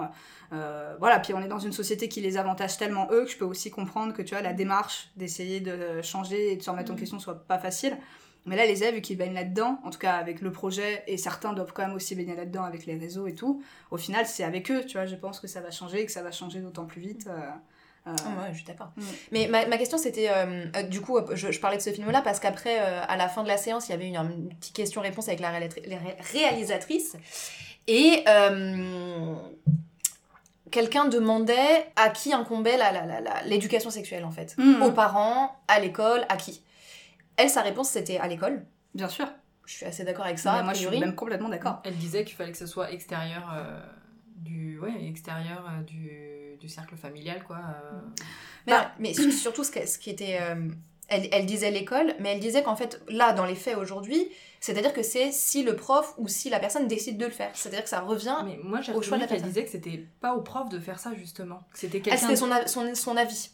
[0.52, 3.36] Euh, voilà, puis on est dans une société qui les avantage tellement eux que je
[3.36, 6.92] peux aussi comprendre que, tu vois, la démarche d'essayer de changer et de se remettre
[6.92, 6.98] en mm.
[6.98, 7.96] question soit pas facile.
[8.46, 11.52] Mais là, les élèves, qui baignent là-dedans, en tout cas avec le projet, et certains
[11.52, 14.70] doivent quand même aussi baigner là-dedans avec les réseaux et tout, au final, c'est avec
[14.70, 16.84] eux, tu vois, je pense que ça va changer et que ça va changer d'autant
[16.84, 17.26] plus vite.
[17.28, 17.40] Euh,
[18.06, 18.10] euh.
[18.10, 18.92] Ouais, je suis d'accord.
[18.96, 19.02] Mm.
[19.32, 22.38] Mais ma, ma, question, c'était, euh, du coup, je, je, parlais de ce film-là parce
[22.38, 25.40] qu'après, à la fin de la séance, il y avait une, une petite question-réponse avec
[25.40, 25.50] la
[26.32, 27.16] réalisatrice.
[27.86, 28.24] Et
[30.70, 32.76] quelqu'un demandait à qui incombait
[33.46, 34.54] l'éducation sexuelle, en fait.
[34.58, 34.82] Mm.
[34.82, 36.62] Aux parents, à l'école, à qui?
[37.36, 38.64] Elle, sa réponse, c'était à l'école.
[38.94, 39.26] Bien sûr.
[39.66, 40.62] Je suis assez d'accord avec ça.
[40.62, 41.80] moi, je suis même complètement d'accord.
[41.84, 43.80] Elle disait qu'il fallait que ce soit extérieur euh,
[44.36, 47.56] du, ouais, extérieur euh, du, du, cercle familial, quoi.
[47.56, 48.00] Euh.
[48.66, 50.38] Mais, bah, mais surtout, ce, ce qui était,
[51.08, 54.28] elle, elle, disait l'école, mais elle disait qu'en fait, là, dans les faits aujourd'hui,
[54.60, 57.50] c'est-à-dire que c'est si le prof ou si la personne décide de le faire.
[57.52, 59.36] C'est-à-dire que ça revient mais moi, au choix de la personne.
[59.36, 61.62] Elle disait que c'était pas au prof de faire ça justement.
[61.74, 62.18] C'était quelqu'un.
[62.18, 63.50] C'était son, son, son, avis.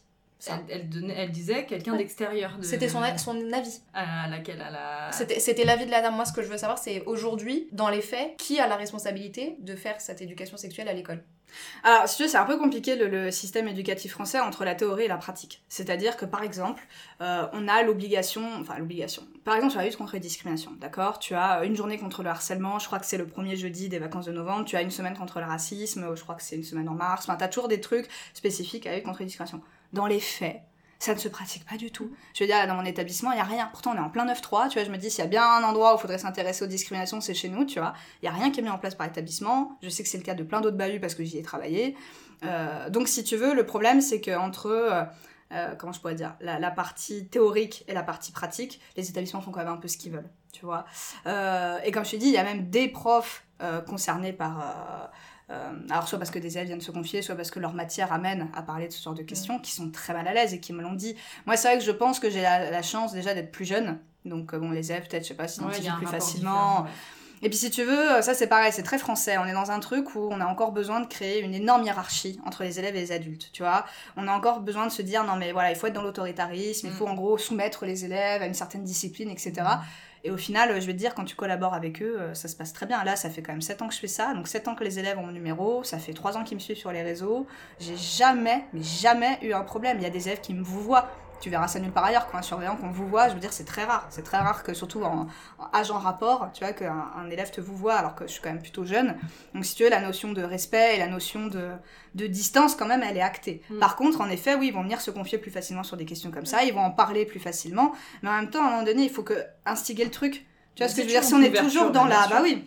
[0.47, 2.57] Elle, elle, disait quelqu'un d'extérieur.
[2.63, 3.81] C'était son, son avis.
[3.93, 5.11] À laquelle à la...
[5.13, 6.15] C'était l'avis de la dame.
[6.15, 9.57] Moi, ce que je veux savoir, c'est aujourd'hui, dans les faits, qui a la responsabilité
[9.61, 11.23] de faire cette éducation sexuelle à l'école?
[11.83, 15.05] Alors, si tu veux, c'est un peu compliqué le, système éducatif français entre la théorie
[15.05, 15.63] et la pratique.
[15.69, 16.83] C'est-à-dire que, par exemple,
[17.21, 21.19] euh, on a l'obligation, enfin l'obligation, par exemple sur la lutte contre les discriminations, d'accord?
[21.19, 23.99] Tu as une journée contre le harcèlement, je crois que c'est le premier jeudi des
[23.99, 26.65] vacances de novembre, tu as une semaine contre le racisme, je crois que c'est une
[26.65, 29.63] semaine en mars, enfin, t'as toujours des trucs spécifiques à la lutte contre les discriminations
[29.93, 30.63] dans les faits,
[31.01, 32.11] ça ne se pratique pas du tout.
[32.35, 33.69] Je veux dire, dans mon établissement, il n'y a rien.
[33.73, 35.43] Pourtant, on est en plein 9-3, tu vois, je me dis, s'il y a bien
[35.43, 37.95] un endroit où il faudrait s'intéresser aux discriminations, c'est chez nous, tu vois.
[38.23, 39.79] Il n'y a rien qui est mis en place par établissement.
[39.83, 41.97] Je sais que c'est le cas de plein d'autres bahuts parce que j'y ai travaillé.
[42.45, 45.05] Euh, donc, si tu veux, le problème, c'est qu'entre, euh,
[45.53, 49.53] euh, comment je pourrais dire, la, partie théorique et la partie pratique, les établissements font
[49.53, 50.85] quand même un peu ce qu'ils veulent, tu vois.
[51.27, 53.45] et comme je te dis, il y a même des profs
[53.87, 55.11] concernés par
[55.51, 58.13] euh, alors soit parce que des élèves viennent se confier, soit parce que leur matière
[58.13, 60.61] amène à parler de ce genre de questions, qui sont très mal à l'aise et
[60.61, 61.17] qui me l'ont dit.
[61.47, 63.99] Moi, c'est vrai que je pense que j'ai la, chance déjà d'être plus jeune.
[64.25, 66.87] Donc, euh, bon, les élèves, peut-être, je sais pas, s'identifient plus facilement.
[67.43, 69.39] Et puis si tu veux, ça c'est pareil, c'est très français.
[69.39, 72.39] On est dans un truc où on a encore besoin de créer une énorme hiérarchie
[72.45, 73.87] entre les élèves et les adultes, tu vois.
[74.19, 76.89] On a encore besoin de se dire non mais voilà, il faut être dans l'autoritarisme,
[76.89, 77.13] il faut mm.
[77.13, 79.63] en gros soumettre les élèves à une certaine discipline, etc.
[80.23, 82.55] Et au final, je vais te dire, quand tu collabores avec eux, euh, ça se
[82.55, 83.03] passe très bien.
[83.05, 84.35] Là, ça fait quand même 7 ans que je fais ça.
[84.35, 85.83] Donc 7 ans que les élèves ont mon numéro.
[85.83, 87.47] Ça fait 3 ans qu'ils me suivent sur les réseaux.
[87.79, 89.97] J'ai jamais, mais jamais eu un problème.
[89.99, 91.09] Il y a des élèves qui me voient
[91.41, 92.29] tu verras ça nulle part ailleurs.
[92.31, 94.07] Quand un surveillant qu'on vous voit, je veux dire, c'est très rare.
[94.11, 95.27] C'est très rare que, surtout en,
[95.73, 98.51] agent rapport, tu vois, qu'un un élève te vous voit alors que je suis quand
[98.51, 99.17] même plutôt jeune.
[99.55, 101.71] Donc, si tu veux, la notion de respect et la notion de,
[102.15, 103.63] de distance, quand même, elle est actée.
[103.71, 103.79] Mm.
[103.79, 106.31] Par contre, en effet, oui, ils vont venir se confier plus facilement sur des questions
[106.31, 107.93] comme ça, ils vont en parler plus facilement.
[108.23, 110.47] Mais en même temps, à un moment donné, il faut que instiguer le truc.
[110.75, 112.27] Tu vois ce que je veux dire Si on est toujours dans la.
[112.29, 112.67] Bah oui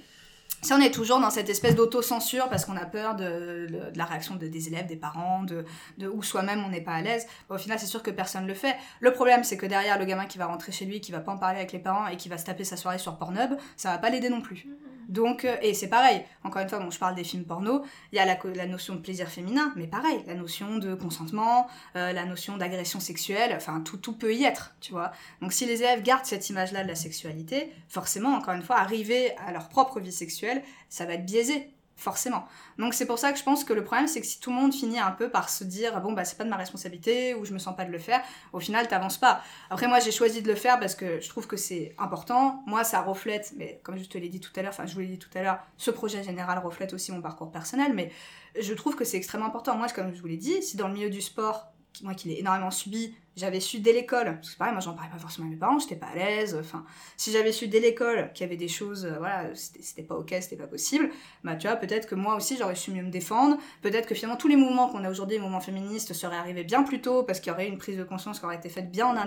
[0.64, 4.36] si on est toujours dans cette espèce d'autocensure parce qu'on a peur de, la réaction
[4.36, 5.66] des élèves, des parents, de,
[5.98, 8.48] de ou soi-même on n'est pas à l'aise, au final c'est sûr que personne ne
[8.48, 8.76] le fait.
[9.00, 11.34] Le problème c'est que derrière le gamin qui va rentrer chez lui, qui va pas
[11.34, 13.92] en parler avec les parents et qui va se taper sa soirée sur Pornhub, ça
[13.92, 14.66] va pas l'aider non plus.
[14.66, 15.03] Mm-hmm.
[15.14, 18.16] Donc, euh, et c'est pareil, encore une fois, bon, je parle des films porno, il
[18.16, 22.26] y a la, notion de plaisir féminin, mais pareil, la notion de consentement, euh, la
[22.26, 25.12] notion d'agression sexuelle, enfin tout, tout peut y être, tu vois.
[25.40, 29.38] Donc si les élèves gardent cette image-là de la sexualité, forcément, encore une fois, arriver
[29.38, 32.48] à leur propre vie sexuelle, ça va être biaisé forcément.
[32.78, 34.56] Donc c'est pour ça que je pense que le problème c'est que si tout le
[34.56, 37.46] monde finit un peu par se dire bon bah c'est pas de ma responsabilité ou
[37.46, 39.42] je me sens pas de le faire, au final t'avances pas.
[39.70, 42.64] Après moi j'ai choisi de le faire parce que je trouve que c'est important.
[42.66, 45.02] Moi ça reflète, mais comme je te l'ai dit tout à l'heure, enfin je vous
[45.02, 48.12] l'ai dit tout à l'heure, ce projet général reflète aussi mon parcours personnel, mais
[48.60, 49.76] je trouve que c'est extrêmement important.
[49.76, 52.40] Moi comme je vous l'ai dit, si dans le milieu du sport moi qui l'ai
[52.40, 55.50] énormément subi, j'avais su dès l'école, parce que pareil, moi j'en parlais pas forcément à
[55.50, 56.86] mes parents, j'étais pas à l'aise, enfin,
[57.18, 60.36] si j'avais su dès l'école qu'il y avait des choses, euh, voilà, c'était pas ok,
[60.42, 61.10] c'était pas possible,
[61.44, 64.38] bah tu vois, peut-être que moi aussi j'aurais su mieux me défendre, peut-être que finalement
[64.38, 67.40] tous les mouvements qu'on a aujourd'hui, les mouvements féministes, seraient arrivés bien plus tôt, parce
[67.40, 69.18] qu'il y aurait une prise de conscience qui aurait été faite bien en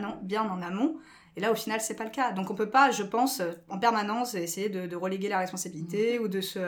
[0.62, 0.98] amont,
[1.36, 2.32] et là, au final, c'est pas le cas.
[2.32, 6.22] Donc, on peut pas, je pense, euh, en permanence essayer de, reléguer la responsabilité mm.
[6.22, 6.58] ou de se.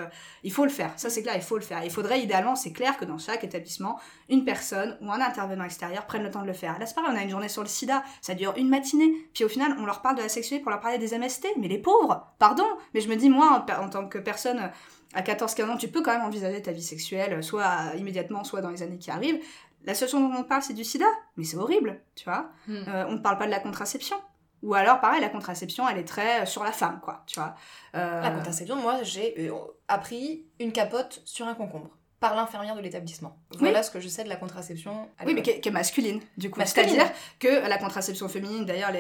[0.45, 0.93] Il faut le faire.
[0.97, 1.83] Ça, c'est clair, il faut le faire.
[1.85, 6.05] Il faudrait idéalement, c'est clair que dans chaque établissement, une personne ou un intervenant extérieur
[6.05, 6.79] prenne le temps de le faire.
[6.79, 9.11] Là, c'est pareil, on a une journée sur le sida, ça dure une matinée.
[9.33, 11.47] Puis au final, on leur parle de la sexualité pour leur parler des MST.
[11.59, 12.67] Mais les pauvres, pardon.
[12.93, 14.71] Mais je me dis, moi, en, tant que personne
[15.15, 18.71] à 14-15 ans, tu peux quand même envisager ta vie sexuelle, soit immédiatement, soit dans
[18.71, 19.41] les années qui arrivent.
[19.87, 21.07] La seule chose dont on parle, c'est du sida.
[21.39, 22.51] Mais c'est horrible, tu vois.
[22.67, 22.77] Mm.
[22.89, 24.17] Euh, on ne parle pas de la contraception.
[24.63, 27.55] Ou alors, pareil, la contraception, elle est très euh, sur la femme, quoi, tu vois.
[27.95, 29.53] Euh, la contraception, moi, j'ai euh,
[29.87, 33.37] appris une capote sur un concombre par l'infirmière de l'établissement.
[33.59, 35.09] Voilà ce que je sais de la contraception.
[35.25, 36.61] oui, mais qui est, masculine, du coup.
[36.65, 38.91] C'est-à-dire que la contraception féminine, d'ailleurs,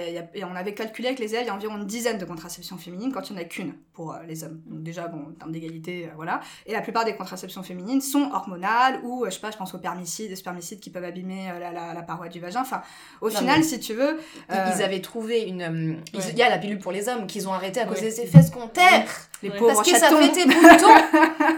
[0.44, 3.12] on avait calculé avec les élèves, il y a environ une dizaine de contraceptions féminines
[3.12, 4.60] quand il n'y en a qu'une pour euh, les hommes.
[4.66, 6.40] Donc déjà, bon, en termes d'égalité, euh, voilà.
[6.66, 9.74] Et la plupart des contraceptions féminines sont hormonales ou, euh, je sais pas, je pense
[9.74, 12.60] aux permicides, des spermicides qui peuvent abîmer la, paroi du vagin.
[12.60, 12.82] Enfin,
[13.20, 14.18] au final, si tu veux...
[14.50, 16.00] Ils avaient trouvé une...
[16.14, 18.42] Il y a la pilule pour les hommes qu'ils ont arrêté à cause des effets
[18.42, 19.27] secondaires.
[19.42, 20.94] Les pauvres Parce que ça fait des boutons.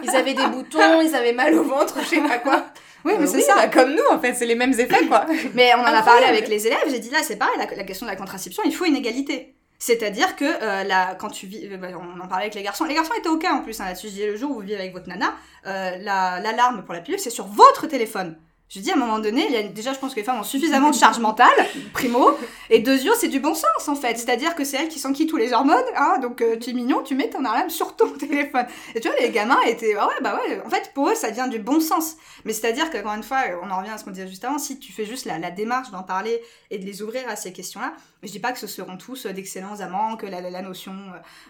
[0.03, 2.67] ils avaient des boutons, ils avaient mal au ventre, je sais pas quoi.
[3.05, 3.55] Oui, mais c'est ça.
[3.55, 5.27] Bah, comme nous, en fait, c'est les mêmes effets, quoi.
[5.55, 8.07] mais on en a parlé avec les élèves, j'ai dit là, c'est pareil, la, question
[8.07, 9.55] de la contraception, il faut une égalité.
[9.79, 12.85] C'est-à-dire que euh, la, quand tu vis, euh, bah, on en parlait avec les garçons,
[12.85, 14.09] les garçons étaient ok en plus hein, là-dessus.
[14.09, 15.33] Je disais le jour où vous vivez avec votre nana,
[15.67, 18.37] euh, l'alarme pour la pilule c'est sur votre téléphone.
[18.73, 20.39] Je dis à un moment donné, il y a, déjà je pense que les femmes
[20.39, 21.49] ont suffisamment de charge mentale,
[21.93, 22.39] primo,
[22.71, 25.39] et deuxièmement c'est du bon sens en fait, c'est-à-dire que c'est elles qui s'enquillent tous
[25.39, 28.67] les hormones, hein, donc euh, tu es mignon, tu mets ton alarme sur ton téléphone.
[28.95, 31.31] Et tu vois, les gamins étaient, ah ouais, bah ouais, en fait pour eux ça
[31.31, 32.15] vient du bon sens.
[32.45, 34.79] Mais c'est-à-dire qu'encore une fois, on en revient à ce qu'on disait juste avant, si
[34.79, 37.93] tu fais juste la, la démarche d'en parler et de les ouvrir à ces questions-là,
[38.23, 40.95] je dis pas que ce seront tous d'excellents amants, que la, la notion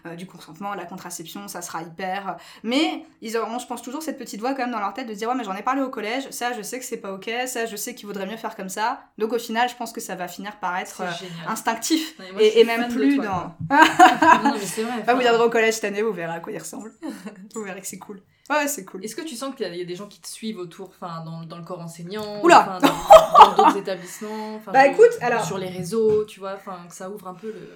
[0.07, 2.37] euh, du consentement, la contraception, ça sera hyper.
[2.63, 5.15] Mais ils auront, je pense, toujours cette petite voix quand même dans leur tête de
[5.15, 7.31] dire ouais mais j'en ai parlé au collège, ça je sais que c'est pas ok,
[7.47, 9.01] ça je sais qu'il vaudrait mieux faire comme ça.
[9.19, 11.11] Donc au final, je pense que ça va finir par être euh,
[11.49, 13.23] instinctif et, même plus dans.
[13.71, 15.05] non, mais c'est vrai.
[15.07, 16.93] Ah, vous viendrez au collège cette année, vous verrez à quoi il ressemble.
[17.55, 18.23] vous verrez que c'est cool.
[18.49, 19.05] Ouais, c'est cool.
[19.05, 21.45] Est-ce que tu sens qu'il y, a des gens qui te suivent autour, enfin, dans,
[21.45, 26.41] dans, le corps enseignant, Oula dans d'autres établissements, bah écoute, alors sur les réseaux, tu
[26.41, 27.71] vois, enfin, que ça ouvre un peu le.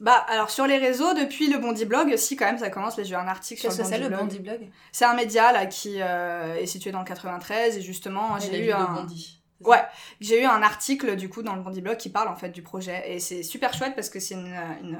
[0.00, 2.96] Bah alors sur les réseaux depuis le Bondi Blog, si quand même ça commence.
[2.96, 4.70] Là j'ai eu un article sur le Bondi, le Bondi Blog?
[4.92, 8.72] C'est un média là qui euh, est situé dans le 93 et justement j'ai eu
[8.72, 9.06] un.
[9.60, 9.82] Ouais,
[10.22, 12.62] j'ai eu un article du coup dans le Bondi Blog qui parle en fait du
[12.62, 14.96] projet et c'est super chouette parce que c'est une, une,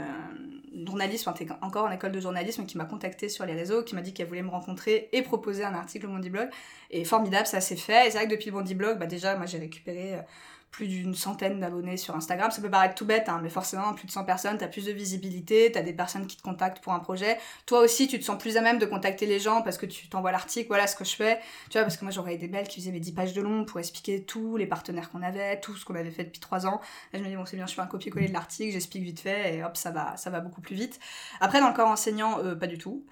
[0.86, 4.02] journaliste, enfin encore en école de journalisme qui m'a contacté sur les réseaux, qui m'a
[4.02, 6.48] dit qu'elle voulait me rencontrer et proposer un article au Bondi Blog
[6.90, 8.06] et formidable ça s'est fait.
[8.06, 10.22] Et c'est vrai que depuis le Bondi Blog, bah déjà moi j'ai récupéré euh,
[10.70, 12.50] plus d'une centaine d'abonnés sur Instagram.
[12.50, 14.86] Ça peut paraître tout bête, hein, mais forcément, plus de 100 personnes, tu as plus
[14.86, 17.38] de visibilité, tu as des personnes qui te contactent pour un projet.
[17.66, 20.08] Toi aussi, tu te sens plus à même de contacter les gens parce que tu
[20.08, 21.40] t'envoies l'article, voilà ce que je fais.
[21.70, 23.64] Tu vois, parce que moi, j'aurais des belles qui faisaient mes 10 pages de long
[23.64, 26.80] pour expliquer tous les partenaires qu'on avait, tout ce qu'on avait fait depuis 3 ans.
[27.12, 29.20] Et je me dis, bon, c'est bien, je fais un copier-coller de l'article, j'explique vite
[29.20, 31.00] fait, et hop, ça va, ça va beaucoup plus vite.
[31.40, 33.04] Après, dans le corps enseignant, euh, pas du tout.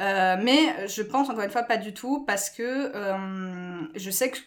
[0.00, 2.62] Euh, mais je pense, encore une fois, pas du tout, parce que
[2.94, 4.38] euh, je sais que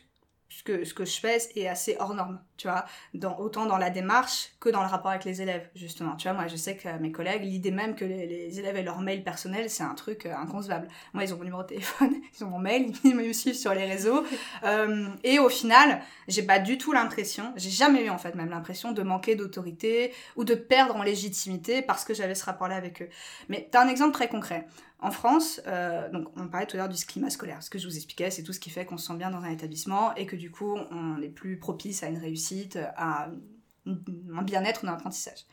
[0.60, 3.78] ce que, ce que je fais est assez hors norme, tu vois, dans, autant dans
[3.78, 6.18] la démarche que dans le rapport avec les élèves, justement.
[6.18, 9.00] Tu vois, moi, je sais que mes collègues, l'idée même que les, élèves aient leur
[9.00, 10.90] mail personnel, c'est un truc euh, inconcevable.
[11.14, 13.74] Moi, ils ont mon numéro de téléphone, ils ont mon mail, ils me suivent sur
[13.74, 14.26] les réseaux.
[14.64, 18.50] Euh, et au final, j'ai pas du tout l'impression, j'ai jamais eu en fait même
[18.50, 23.02] l'impression de manquer d'autorité ou de perdre en légitimité parce que j'avais ce rapport-là avec
[23.02, 23.10] eux.
[23.48, 24.68] Mais t'as un exemple très concret.
[25.02, 27.64] En France, euh, donc on parlait tout à l'heure du climat scolaire.
[27.64, 29.44] Ce que je vous expliquais, c'est tout ce qui fait qu'on se sent bien dans
[29.44, 33.30] un établissement et que du coup, on est plus propice à une réussite, à
[33.86, 35.46] un bien-être ou un apprentissage.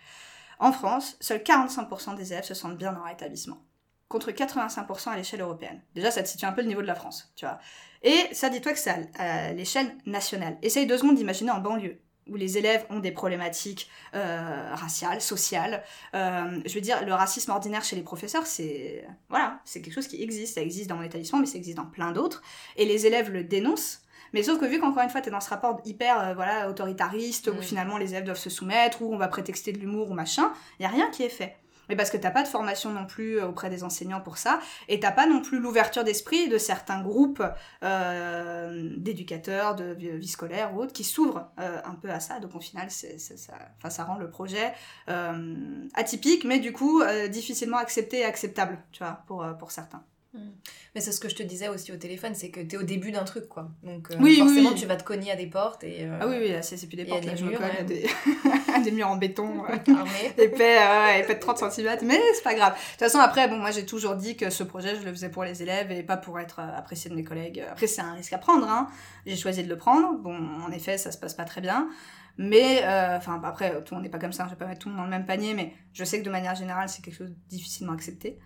[0.59, 3.63] En France, seuls 45% des élèves se sentent bien dans un établissement,
[4.09, 5.81] contre 85% à l'échelle européenne.
[5.95, 7.59] Déjà, ça te situe un peu le niveau de la France, tu vois.
[8.03, 10.59] Et ça, dis-toi que c'est à l'échelle nationale.
[10.63, 15.83] Essaye deux secondes d'imaginer en banlieue où les élèves ont des problématiques euh, raciales, sociales.
[16.15, 20.09] Euh, je veux dire, le racisme ordinaire chez les professeurs, c'est voilà, c'est quelque chose
[20.09, 20.55] qui existe.
[20.55, 22.43] Ça existe dans mon établissement, mais ça existe dans plein d'autres.
[22.77, 24.03] Et les élèves le dénoncent.
[24.33, 26.69] Mais sauf que vu qu'encore une fois, tu es dans ce rapport hyper euh, voilà,
[26.69, 30.15] autoritariste, où finalement les élèves doivent se soumettre, où on va prétexter de l'humour ou
[30.15, 31.57] machin, il n'y a rien qui est fait
[31.89, 34.61] mais parce que t'as pas de formation non plus euh, auprès des enseignants pour ça,
[34.89, 37.43] et t'as pas non plus l'ouverture d'esprit de certains groupes
[37.83, 42.41] euh, d'éducateurs, de vie scolaire ou autres, qui s'ouvrent euh, un peu à ça.
[42.41, 44.73] Donc au final, ça, ça rend le projet
[45.95, 50.03] atypique, mais du coup difficilement accepté et acceptable, tu vois, pour, pour certains.
[50.37, 50.51] Mm.
[50.97, 52.83] Mais c'est ce que je te disais aussi au téléphone, c'est que tu es au
[52.83, 53.69] début d'un truc, quoi.
[53.83, 55.85] Donc euh, forcément, tu vas te cogner à des portes.
[55.85, 58.09] Et, euh, ah oui, oui, c'est plus des portes, là, je me cogne à des...
[58.83, 58.91] des...
[58.93, 59.63] murs en béton
[60.39, 60.79] épais,
[61.19, 62.73] épais de 30 cm, mais c'est pas grave.
[62.73, 65.29] De toute façon, après, bon, moi j'ai toujours dit que ce projet, je le faisais
[65.29, 67.63] pour les élèves et pas pour être euh, apprécié de mes collègues.
[67.71, 68.89] Après, c'est un risque à prendre, hein.
[69.27, 70.17] j'ai choisi de le prendre.
[70.19, 71.91] Bon, en effet, ça se passe pas très bien.
[72.39, 72.79] Mais,
[73.17, 74.95] enfin, après, tout le monde n'est pas comme ça, je vais pas mettre tout le
[74.95, 77.31] monde dans le même panier, mais je sais que de manière générale, c'est quelque chose
[77.31, 78.39] de difficilement accepté.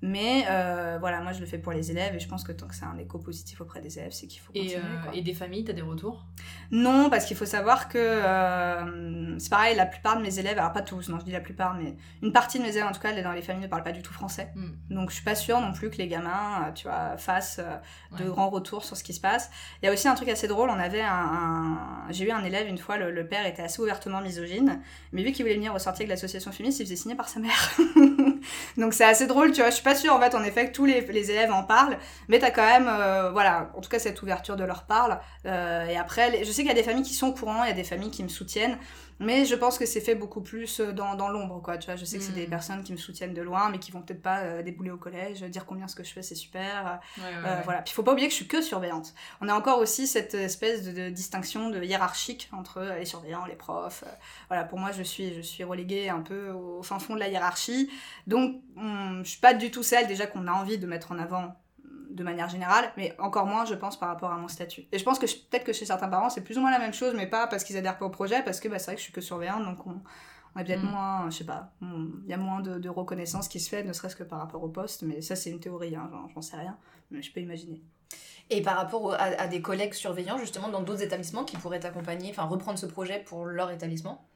[0.00, 2.68] Mais euh, voilà, moi je le fais pour les élèves et je pense que tant
[2.68, 4.74] que c'est un écho positif auprès des élèves, c'est qu'il faut continuer.
[4.74, 6.24] Et, euh, et des familles, t'as des retours?
[6.70, 10.72] Non, parce qu'il faut savoir que euh, c'est pareil, la plupart de mes élèves, alors
[10.72, 13.00] pas tous, non je dis la plupart, mais une partie de mes élèves en tout
[13.00, 14.52] cas, dans les familles ne parlent pas du tout français.
[14.54, 14.70] Hmm.
[14.90, 17.60] Donc je suis pas sûre non plus que les gamins, tu vois, fassent
[18.16, 19.50] de grands retours sur ce qui se passe.
[19.82, 21.76] Il y a aussi un truc assez drôle, on avait un,
[22.10, 24.80] j'ai eu un élève une fois, le, père était assez ouvertement misogyne,
[25.12, 27.76] mais vu qu'il voulait venir ressortir avec l'association féministe, il faisait signer par sa mère.
[28.78, 30.72] Donc c'est assez drôle, tu vois, je suis pas sûre en fait en effet que
[30.72, 31.96] tous les, les élèves en parlent,
[32.28, 35.18] mais t'as quand même, euh, voilà, en tout cas cette ouverture de leur parle.
[35.46, 37.68] Euh, et après, je sais qu'il y a des familles qui sont au courant, il
[37.68, 38.76] y a des familles qui me soutiennent,
[39.20, 41.78] mais je pense que c'est fait beaucoup plus euh, dans, dans l'ombre, quoi.
[41.78, 42.50] Tu vois, je sais que c'est des mm.
[42.50, 45.66] personnes qui me soutiennent de loin, mais qui vont peut-être pas débouler au collège, dire
[45.66, 47.00] combien ce que je fais c'est super.
[47.16, 47.82] Voilà.
[47.82, 49.14] Puis il faut pas oublier que je suis que surveillante.
[49.40, 54.04] On a encore aussi cette espèce de, distinction de hiérarchique entre les surveillants, les profs.
[54.48, 57.28] voilà, pour moi, je suis, je suis reléguée un peu au fin fond de la
[57.28, 57.90] hiérarchie.
[58.26, 61.54] Donc, je suis pas du tout celle déjà qu'on a envie de mettre en avant
[62.18, 64.86] de manière générale, mais encore moins, je pense, par rapport à mon statut.
[64.92, 66.92] Et je pense que peut-être que chez certains parents, c'est plus ou moins la même
[66.92, 69.00] chose, mais pas parce qu'ils adhèrent pas au projet, parce que bah, c'est vrai que
[69.00, 70.00] je suis que surveillante, donc on,
[70.54, 70.90] on est peut-être mm.
[70.90, 74.16] moins, je sais pas, il y a moins de, reconnaissance qui se fait, ne serait-ce
[74.16, 76.76] que par rapport au poste, mais ça c'est une théorie, hein, j'en sais rien,
[77.10, 77.82] mais je peux imaginer.
[78.50, 82.30] Et par rapport à, à des collègues surveillants, justement, dans d'autres établissements qui pourraient t'accompagner,
[82.30, 84.27] enfin reprendre ce projet pour leur établissement?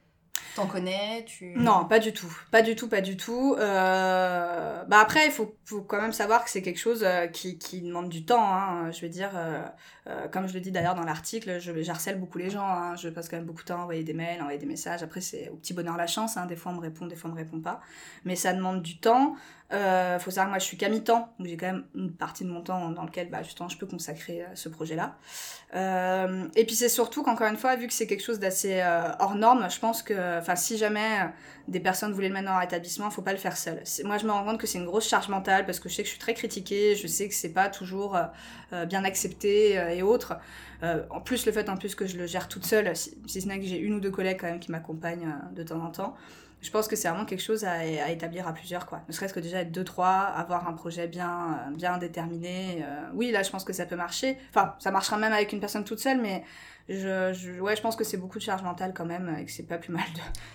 [0.54, 1.54] T'en connais tu...
[1.56, 2.32] Non, pas du tout.
[2.50, 3.56] Pas du tout, pas du tout.
[3.58, 4.84] Euh...
[4.84, 7.80] Bah après, il faut, faut, quand même savoir que c'est quelque chose euh, qui, qui,
[7.80, 8.44] demande du temps.
[8.44, 8.90] Hein.
[8.90, 9.62] Je veux dire, euh,
[10.08, 11.72] euh, comme je le dis d'ailleurs dans l'article, je
[12.16, 12.66] beaucoup les gens.
[12.66, 12.96] Hein.
[12.96, 15.02] Je passe quand même beaucoup de temps à envoyer des mails, envoyer des messages.
[15.02, 16.36] Après, c'est au petit bonheur la chance.
[16.36, 16.44] Hein.
[16.44, 17.80] Des fois, on me répond, des fois, on me répond pas.
[18.24, 19.36] Mais ça demande du temps.
[19.72, 22.44] Euh, faut savoir que moi je suis qu'à mi-temps, donc j'ai quand même une partie
[22.44, 25.16] de mon temps dans lequel bah, justement je peux consacrer à ce projet-là.
[25.74, 29.10] Euh, et puis c'est surtout qu'encore une fois, vu que c'est quelque chose d'assez euh,
[29.18, 31.30] hors norme, je pense que, si jamais
[31.68, 33.82] des personnes voulaient le mettre dans leur établissement, faut pas le faire seul.
[34.04, 36.02] Moi je me rends compte que c'est une grosse charge mentale parce que je sais
[36.02, 38.18] que je suis très critiquée, je sais que c'est pas toujours
[38.72, 40.34] euh, bien accepté et autres.
[40.82, 43.48] en plus le fait en plus que je le gère toute seule, si, si ce
[43.48, 46.16] n'est que j'ai une ou deux collègues quand même qui m'accompagnent de temps en temps
[46.62, 49.02] je pense que c'est vraiment quelque chose à, établir à plusieurs, quoi.
[49.08, 52.84] Ne serait-ce que déjà être deux, trois, avoir un projet bien, euh, bien déterminé.
[52.84, 54.38] Euh, oui, là, je pense que ça peut marcher.
[54.50, 56.44] Enfin, ça marchera même avec une personne toute seule, mais
[56.88, 59.64] je, ouais, je pense que c'est beaucoup de charge mentale quand même et que c'est
[59.64, 60.04] pas plus mal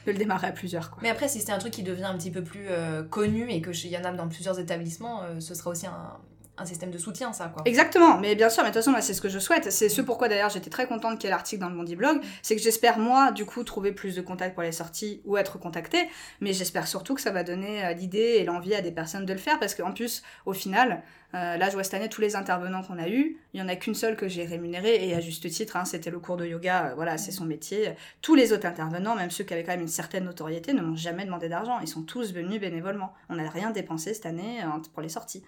[0.05, 0.99] de, le démarrer à plusieurs, quoi.
[1.01, 3.61] Mais après, si c'est un truc qui devient un petit peu plus euh, connu et
[3.61, 6.17] qu'il y en a dans plusieurs établissements, ce sera aussi un
[6.57, 7.61] un système de soutien, ça, quoi.
[7.65, 9.71] Exactement, mais bien sûr, mais de toute façon, c'est ce que je souhaite.
[9.71, 12.19] C'est ce pourquoi d'ailleurs j'étais très contente qu'il y ait l'article dans le Bondi Blog.
[12.41, 15.59] C'est que j'espère, moi, du coup, trouver plus de contacts pour les sorties ou être
[15.59, 16.09] contactée.
[16.41, 19.33] Mais j'espère surtout que ça va donner euh, l'idée et l'envie à des personnes de
[19.33, 19.59] le faire.
[19.59, 21.03] Parce qu'en plus, au final,
[21.35, 23.37] euh, là, je vois cette année tous les intervenants qu'on a eus.
[23.53, 26.09] Il y en a qu'une seule que j'ai rémunérée et à juste titre, hein, c'était
[26.09, 26.87] le cours de yoga.
[26.87, 27.93] Euh, voilà, c'est son métier.
[28.21, 30.95] Tous les autres intervenants, même ceux qui avaient quand même une certaine notoriété, ne m'ont
[30.95, 31.79] jamais demandé d'argent.
[31.81, 33.13] Ils sont tous venus bénévolement.
[33.29, 34.61] On n'a rien dépensé cette année
[34.93, 35.43] pour les sorties.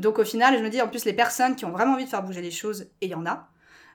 [0.00, 2.10] Donc au final, je me dis, en plus, les personnes qui ont vraiment envie de
[2.10, 3.48] faire bouger les choses, et il y en a,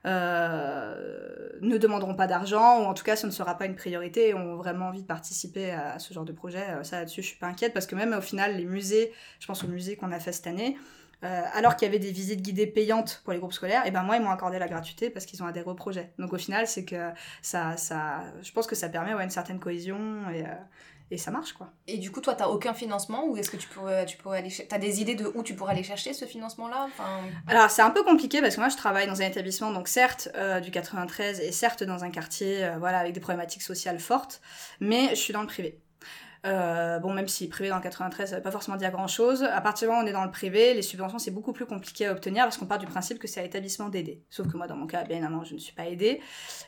[0.06, 4.30] euh, ne demanderont pas d'argent, ou en tout cas, ce ne sera pas une priorité,
[4.30, 6.64] et ont vraiment envie de participer à ce genre de projet.
[6.70, 9.48] Euh, ça, là-dessus, je suis pas inquiète, parce que même au final, les musées, je
[9.48, 10.78] pense au musée qu'on a fait cette année,
[11.24, 14.04] euh, alors qu'il y avait des visites guidées payantes pour les groupes scolaires, et ben
[14.04, 16.12] moi ils m'ont accordé la gratuité parce qu'ils ont adhéré au projet.
[16.20, 17.10] Donc au final c'est que
[17.42, 20.44] ça, ça, je pense que ça permet ouais, une certaine cohésion et,
[21.12, 21.70] et ça marche quoi.
[21.88, 24.50] Et du coup, toi, t'as aucun financement ou est-ce que tu pourrais, tu pourrais aller,
[24.68, 26.88] t'as des idées de où tu pourrais aller chercher ce financement-là?
[26.88, 27.22] Enfin...
[27.48, 30.30] Alors c'est un peu compliqué parce que moi je travaille dans un établissement donc certes
[30.36, 34.42] euh, du 93 et certes dans un quartier euh, voilà avec des problématiques sociales fortes,
[34.80, 35.80] mais je suis dans le privé.
[36.46, 39.44] Euh, bon, même si privé dans le 93, ça veut pas forcément dire grand chose.
[39.44, 41.66] À partir du moment où on est dans le privé, les subventions, c'est beaucoup plus
[41.66, 44.24] compliqué à obtenir parce qu'on part du principe que c'est à l'établissement d'aider.
[44.30, 46.22] Sauf que moi, dans mon cas, bien évidemment, je ne suis pas aidée.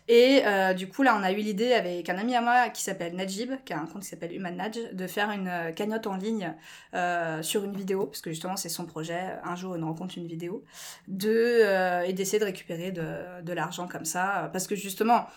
[0.08, 2.82] Et euh, du coup, là, on a eu l'idée avec un ami à moi qui
[2.82, 6.08] s'appelle Najib, qui a un compte qui s'appelle Human Nudge, de faire une euh, cagnotte
[6.08, 6.54] en ligne
[7.42, 9.36] sur une vidéo, parce que justement, c'est son projet.
[9.44, 10.64] Un jour, on rencontre une vidéo,
[11.08, 14.50] de, et d'essayer de récupérer de, de l'argent comme ça.
[14.52, 15.28] Parce que justement,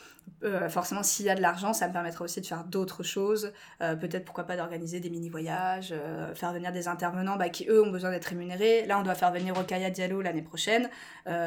[0.43, 3.53] euh, forcément, s'il y a de l'argent, ça me permettra aussi de faire d'autres choses.
[3.83, 7.83] Euh, peut-être, pourquoi pas, d'organiser des mini-voyages, euh, faire venir des intervenants bah, qui, eux,
[7.83, 8.87] ont besoin d'être rémunérés.
[8.87, 10.89] Là, on doit faire venir Rokaya Diallo l'année prochaine.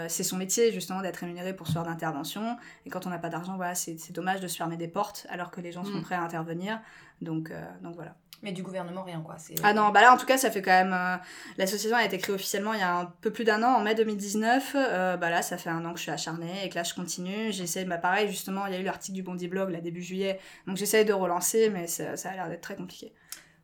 [0.07, 2.57] c'est son métier, justement, d'être rémunéré pour ce genre d'intervention.
[2.85, 5.51] Et quand on n'a pas d'argent, voilà, c'est dommage de se fermer des portes alors
[5.51, 6.03] que les gens sont mm.
[6.03, 6.79] prêts à intervenir.
[7.21, 8.15] Donc, donc voilà.
[8.43, 9.37] Mais du gouvernement, rien quoi.
[9.63, 10.93] Ah non, bah là en tout cas, ça fait quand même.
[10.93, 11.15] Euh,
[11.57, 13.95] l'association a été créée officiellement il y a un peu plus d'un an, en mai
[13.95, 14.75] 2019.
[14.75, 16.93] Euh, bah là, ça fait un an que je suis acharnée et que là, je
[16.93, 17.53] continue.
[17.53, 20.39] J'essaie, bah pareil, justement, il y a eu l'article du Bondi Blog là début juillet,
[20.67, 23.13] donc j'essaie de relancer, mais ça, ça a l'air d'être très compliqué.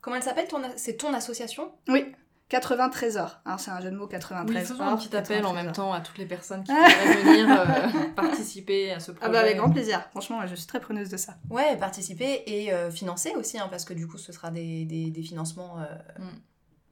[0.01, 0.61] Comment elle s'appelle ton...
[0.77, 1.73] C'est ton association?
[1.89, 2.15] Oui.
[2.49, 3.39] 80 trésors.
[3.45, 6.01] Hein, c'est un jeu de mots 93 faisons un petit appel en même temps à
[6.01, 9.27] toutes les personnes qui pourraient venir euh, participer à ce projet.
[9.27, 10.03] Ah bah avec grand plaisir.
[10.09, 11.35] Franchement, je suis très preneuse de ça.
[11.49, 15.11] Ouais, participer et euh, financer aussi, hein, parce que du coup, ce sera des, des,
[15.11, 15.79] des financements.
[15.79, 15.85] Euh,
[16.23, 16.39] mm.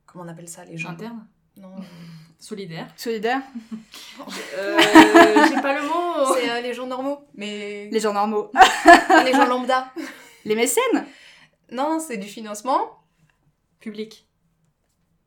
[0.06, 0.90] Comment on appelle ça les gens?
[0.90, 1.26] Internes
[1.58, 1.76] Non.
[2.40, 2.88] Solidaire.
[2.96, 3.42] Solidaire?
[4.30, 6.36] J'ai pas le mot.
[6.36, 7.26] C'est les gens normaux.
[7.34, 7.90] Mais...
[7.92, 8.52] Les gens normaux.
[9.26, 9.92] les gens lambda.
[10.46, 11.06] Les mécènes?
[11.72, 13.02] Non, c'est du financement
[13.80, 14.27] public.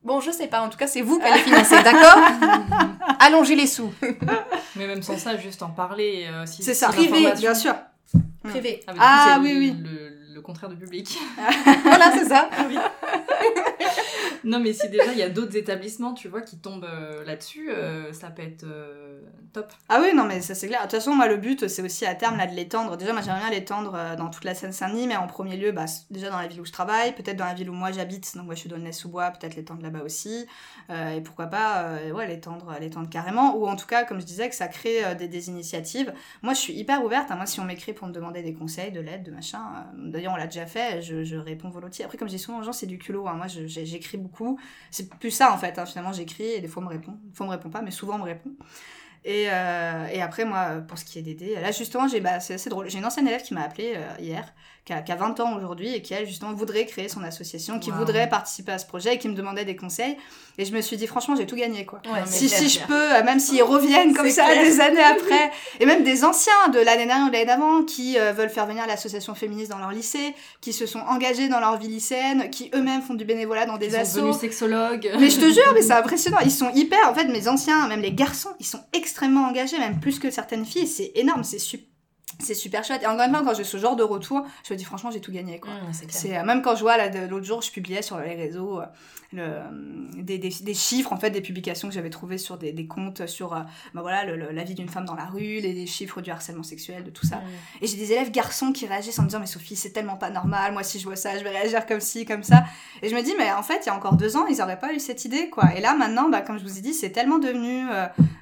[0.03, 2.19] Bon, je sais pas, en tout cas, c'est vous qui allez financer, d'accord?
[3.19, 3.93] Allongez les sous.
[4.77, 6.27] Mais même sans ça, juste en parler.
[6.31, 7.75] Euh, si, c'est ça, privé, bien sûr.
[8.43, 8.81] Privé.
[8.87, 9.77] Ah, ah oui, oui.
[9.79, 11.19] Le, contraire de public.
[11.85, 12.49] voilà, c'est ça.
[14.45, 17.71] non, mais si déjà il y a d'autres établissements, tu vois, qui tombent euh, là-dessus,
[17.71, 19.21] euh, ça peut être euh,
[19.53, 19.73] top.
[19.89, 20.81] Ah oui, non, mais ça c'est clair.
[20.81, 22.97] De toute façon, moi, le but, c'est aussi à terme là, de l'étendre.
[22.97, 26.31] Déjà, moi, j'aimerais bien l'étendre dans toute la Seine-Saint-Denis, mais en premier lieu, bah, déjà
[26.31, 28.37] dans la ville où je travaille, peut-être dans la ville où moi j'habite.
[28.37, 30.47] Donc, moi, je suis dans sous bois peut-être l'étendre là-bas aussi.
[30.91, 33.57] et pourquoi pas, ouais, l'étendre, l'étendre carrément.
[33.57, 36.13] Ou en tout cas, comme je disais, que ça crée des, initiatives.
[36.43, 37.31] Moi, je suis hyper ouverte.
[37.31, 37.37] Hein.
[37.37, 39.61] Moi, si on m'écrit pour me demander des conseils, de l'aide, de machin,
[39.97, 42.05] d'ailleurs, on l'a déjà fait, je, je, réponds volontiers.
[42.05, 43.27] Après, comme je dis souvent aux gens, c'est du culot.
[43.27, 43.35] Hein.
[43.35, 44.30] Moi, j'écris beaucoup
[44.91, 45.79] c'est plus ça en fait.
[45.79, 45.87] Hein.
[45.87, 47.13] Finalement, j'écris et des fois on me répond.
[47.13, 48.51] Des fois on me répond pas, mais souvent on me répond.
[49.25, 52.55] Et, euh, et après, moi, pour ce qui est d'aider, là justement, j'ai, bah, c'est
[52.55, 52.89] assez drôle.
[52.89, 54.53] J'ai une ancienne élève qui m'a appelé euh, hier
[54.85, 58.29] qui a, 20 ans aujourd'hui et qui, elle, justement, voudrait créer son association, qui voudrait
[58.29, 60.17] participer à ce projet et qui me demandait des conseils.
[60.59, 62.03] Et je me suis dit, franchement, j'ai tout gagné, quoi.
[62.27, 66.03] si, si je peux, euh, même s'ils reviennent comme ça des années après, et même
[66.03, 69.35] des anciens de l'année dernière ou de l'année d'avant qui euh, veulent faire venir l'association
[69.35, 73.15] féministe dans leur lycée, qui se sont engagés dans leur vie lycéenne, qui eux-mêmes font
[73.15, 74.33] du bénévolat dans des assos.
[74.33, 75.11] Sont sexologues.
[75.19, 76.39] Mais je te jure, mais c'est impressionnant.
[76.45, 79.10] Ils sont hyper, en fait, mes anciens, même les garçons, ils sont extrêmement
[79.47, 80.87] engagés, même plus que certaines filles.
[80.87, 81.90] C'est énorme, c'est super
[82.41, 83.03] c'est super chouette.
[83.03, 85.21] Et encore une fois, quand j'ai ce genre de retour, je me dis franchement, j'ai
[85.21, 85.61] tout gagné.
[85.61, 85.71] Quoi.
[85.73, 88.87] Mmh, c'est euh, même quand je vois, l'autre jour, je publiais sur les réseaux euh,
[89.33, 92.87] le, des, des, des, chiffres, en fait, des publications que j'avais trouvées sur des, des
[92.89, 93.61] comptes sur euh,
[93.95, 96.65] bah voilà, le, la vie d'une femme dans la rue, les, les, chiffres du harcèlement
[96.65, 97.37] sexuel, de tout ça.
[97.37, 97.83] Mmh.
[97.83, 100.31] Et j'ai des élèves garçons qui réagissent en me disant, mais Sophie, c'est tellement pas
[100.31, 102.65] normal, moi, si je vois ça, je vais réagir comme ci, comme ça.
[103.03, 104.81] Et je me dis, mais en fait, il y a encore deux ans, ils auraient
[104.81, 105.77] pas eu cette idée, quoi.
[105.77, 107.85] Et là, maintenant, bah, comme je vous ai dit, c'est tellement devenu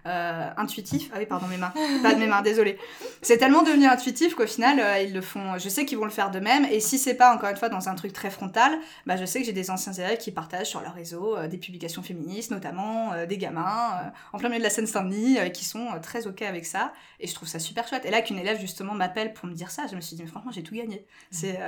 [0.05, 1.11] intuitif.
[1.13, 1.73] Ah oui, pardon, mes mains.
[2.03, 2.79] pas de mes mains, désolé.
[3.21, 5.59] C'est tellement devenu intuitif qu'au final, euh, ils le font.
[5.59, 6.65] Je sais qu'ils vont le faire de même.
[6.67, 9.41] Et si c'est pas, encore une fois, dans un truc très frontal, bah, je sais
[9.41, 13.13] que j'ai des anciens élèves qui partagent sur leur réseau euh, des publications féministes, notamment
[13.13, 16.93] euh, des gamins, en plein milieu de la Seine-Saint-Denis, qui sont très OK avec ça.
[17.21, 18.05] Et je trouve ça super chouette.
[18.05, 20.29] Et là, qu'une élève, justement, m'appelle pour me dire ça, je me suis dit, mais
[20.29, 21.07] franchement, j'ai tout gagné.
[21.31, 21.59] C'est,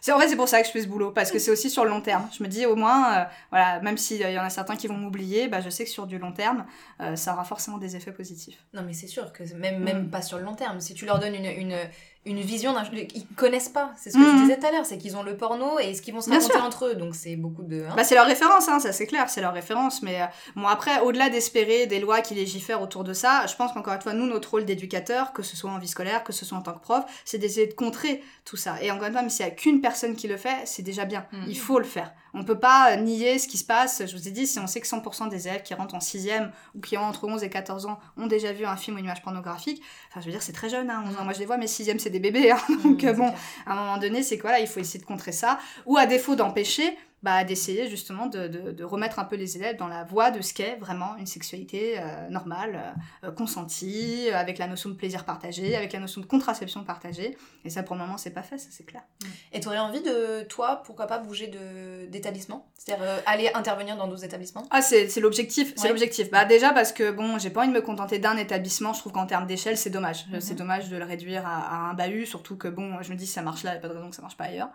[0.00, 1.70] c'est, en fait, c'est pour ça que je fais ce boulot, parce que c'est aussi
[1.70, 2.28] sur le long terme.
[2.36, 5.48] Je me dis, au moins, voilà, même s'il y en a certains qui vont m'oublier,
[5.48, 6.66] bah, je sais que sur du long terme,
[7.14, 8.62] ça aura forcément des effets positifs.
[8.74, 10.10] Non, mais c'est sûr que même, même mm.
[10.10, 10.80] pas sur le long terme.
[10.80, 11.76] Si tu leur donnes une, une,
[12.24, 12.84] une vision d'un.
[13.14, 13.92] Ils connaissent pas.
[13.96, 14.42] C'est ce que je mm.
[14.42, 14.86] disais tout à l'heure.
[14.86, 16.94] C'est qu'ils ont le porno et ce qu'ils vont se raconter entre eux.
[16.94, 17.84] Donc c'est beaucoup de.
[17.84, 17.94] Hein.
[17.96, 19.28] Bah, c'est leur référence, hein, ça c'est clair.
[19.28, 20.02] C'est leur référence.
[20.02, 23.72] Mais euh, bon, après, au-delà d'espérer des lois qui légifèrent autour de ça, je pense
[23.72, 26.44] qu'encore une fois, nous, notre rôle d'éducateur, que ce soit en vie scolaire, que ce
[26.44, 28.80] soit en tant que prof, c'est d'essayer de contrer tout ça.
[28.82, 31.04] Et encore une fois, même s'il y a qu'une personne qui le fait, c'est déjà
[31.04, 31.26] bien.
[31.32, 31.44] Mm.
[31.48, 32.12] Il faut le faire.
[32.34, 34.02] On peut pas nier ce qui se passe.
[34.06, 36.30] Je vous ai dit, si on sait que 100% des élèves qui rentrent en 6
[36.74, 39.04] ou qui ont entre 11 et 14 ans ont déjà vu un film ou une
[39.04, 40.88] image pornographique, enfin, je veux dire, c'est très jeune.
[40.88, 41.04] Hein.
[41.22, 42.52] Moi, je les vois, mes 6 c'est des bébés.
[42.52, 42.60] Hein.
[42.84, 43.32] Donc, euh, bon,
[43.66, 45.58] à un moment donné, c'est quoi là Il faut essayer de contrer ça.
[45.86, 49.76] Ou à défaut d'empêcher, bah, d'essayer justement de, de, de, remettre un peu les élèves
[49.76, 54.58] dans la voie de ce qu'est vraiment une sexualité euh, normale, euh, consentie, euh, avec
[54.58, 57.38] la notion de plaisir partagé, avec la notion de contraception partagée.
[57.64, 59.02] Et ça, pour le moment, c'est pas fait, ça c'est clair.
[59.52, 61.48] Et tu aurais envie de, toi, pourquoi pas bouger
[62.08, 62.66] d'établissement?
[62.76, 64.64] C'est-à-dire aller intervenir dans d'autres établissements?
[64.70, 66.28] Ah, c'est l'objectif, c'est l'objectif.
[66.32, 69.12] Bah, déjà parce que, bon, j'ai pas envie de me contenter d'un établissement, je trouve
[69.12, 70.26] qu'en termes d'échelle, c'est dommage.
[70.26, 70.40] Mhm.
[70.40, 73.42] C'est dommage de le réduire à, un bahut, surtout que, bon, je me dis, ça
[73.42, 74.70] marche là, il n'y a pas de raison que ça marche pas ailleurs.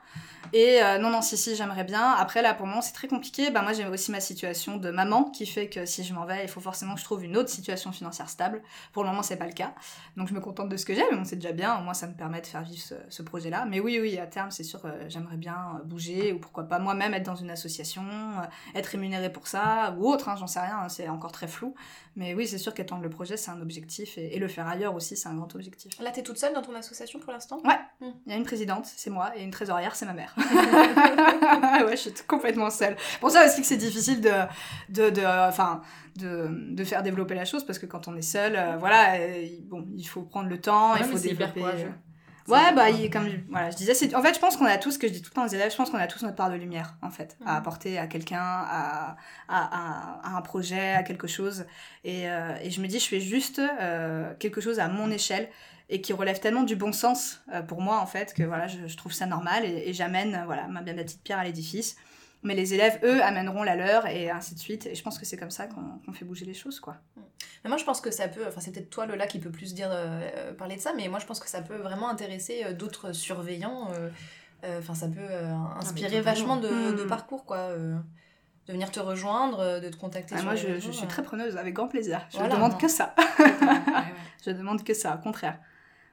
[0.53, 2.11] Et non, non, si, si, j'aimerais bien.
[2.11, 3.49] Après, là, pour moment, c'est très compliqué.
[3.51, 6.43] Bah, moi, j'ai aussi ma situation de maman qui fait que si je m'en vais,
[6.43, 8.61] il faut forcément que je trouve une autre situation financière stable.
[8.93, 9.73] Pour le moment, c'est pas le cas.
[10.15, 11.79] Donc, je me contente de ce que j'ai, mais bon, c'est déjà bien.
[11.81, 13.65] Moins, ça me permet de faire vivre ce, projet-là.
[13.65, 16.79] Mais oui, oui, à terme, c'est sûr, euh, j'aimerais bien euh, bouger ou pourquoi pas
[16.79, 20.61] moi-même être dans une association, euh, être rémunérée pour ça ou autre, hein, j'en sais
[20.61, 21.75] rien, hein, c'est encore très flou.
[22.15, 25.15] Mais oui, c'est sûr qu'étendre le projet, c'est un objectif et, le faire ailleurs aussi,
[25.15, 25.99] c'est un grand objectif.
[25.99, 27.59] Là, t'es toute seule dans ton association pour l'instant?
[27.63, 27.79] Ouais.
[28.01, 28.11] Hmm.
[28.25, 30.35] Il y a une présidente, c'est moi, et une trésorière, c'est ma mère.
[31.85, 32.95] ouais, je suis complètement seule.
[33.19, 34.31] Pour ça aussi que c'est difficile de,
[34.89, 35.81] de, de, enfin,
[36.17, 39.47] de, de, faire développer la chose parce que quand on est seul, euh, voilà, euh,
[39.63, 41.63] bon, il faut prendre le temps, il faut développer.
[42.47, 45.05] Ouais, bah, il, comme voilà, je disais, en fait, je pense qu'on a tous, que
[45.05, 46.55] je dis tout le temps aux élèves, je pense qu'on a tous notre part de
[46.55, 49.17] lumière, en fait, à apporter à quelqu'un, à,
[49.49, 51.65] à, à, un projet, à quelque chose.
[52.05, 53.61] Et, euh, et je me dis, je fais juste
[54.39, 55.49] quelque chose à mon échelle
[55.89, 58.95] et qui relève tellement du bon sens pour moi, en fait, que voilà, je, je
[58.95, 61.97] trouve ça normal et, j'amène, voilà, ma, ma petite pierre à l'édifice
[62.43, 64.85] mais les élèves, eux, amèneront la leur et ainsi de suite.
[64.85, 66.97] Et je pense que c'est comme ça qu'on fait bouger les choses, quoi.
[67.15, 67.21] Mm.
[67.63, 69.73] Mais moi, je pense que ça peut, enfin, c'est peut-être toi, Lola, qui peut plus
[69.73, 72.73] dire, euh, parler de ça, mais moi, je pense que ça peut vraiment intéresser euh,
[72.73, 73.91] d'autres surveillants.
[74.63, 77.07] Euh, enfin, ça peut ah, inspirer vachement de, mm.
[77.07, 80.35] parcours, quoi de venir te rejoindre, de te contacter.
[80.37, 82.27] Ah, moi, je, suis très preneuse, avec grand plaisir.
[82.29, 83.15] Je ne demande que ça.
[84.45, 85.57] Je demande que ça, au contraire.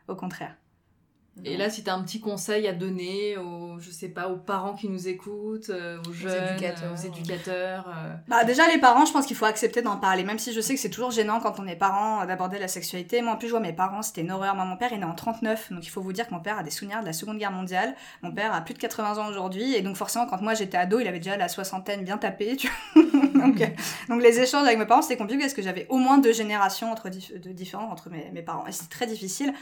[0.06, 0.54] Au contraire.
[1.43, 4.37] Et là, si tu as un petit conseil à donner aux, je sais pas, aux
[4.37, 6.32] parents qui nous écoutent, euh, aux jeunes,
[6.93, 8.14] aux éducateurs, euh.
[8.28, 10.74] Bah, déjà, les parents, je pense qu'il faut accepter d'en parler, même si je sais
[10.74, 13.20] que c'est toujours gênant quand on est parent d'aborder la sexualité.
[13.20, 14.55] Moi, en plus, je vois mes parents, c'était une horreur.
[14.55, 16.41] Moi, mon père, il est né en 39, donc il faut vous dire que mon
[16.41, 17.97] père a des souvenirs de la Seconde Guerre mondiale.
[18.22, 21.01] Mon père a plus de 80 ans aujourd'hui, et donc forcément, quand moi j'étais ado,
[21.01, 23.66] il avait déjà la soixantaine bien tapée, tu donc, euh,
[24.09, 26.93] donc, les échanges avec mes parents, c'était compliqué parce que j'avais au moins deux générations
[26.93, 29.53] entre de différentes entre mes, mes parents, et c'était très difficile.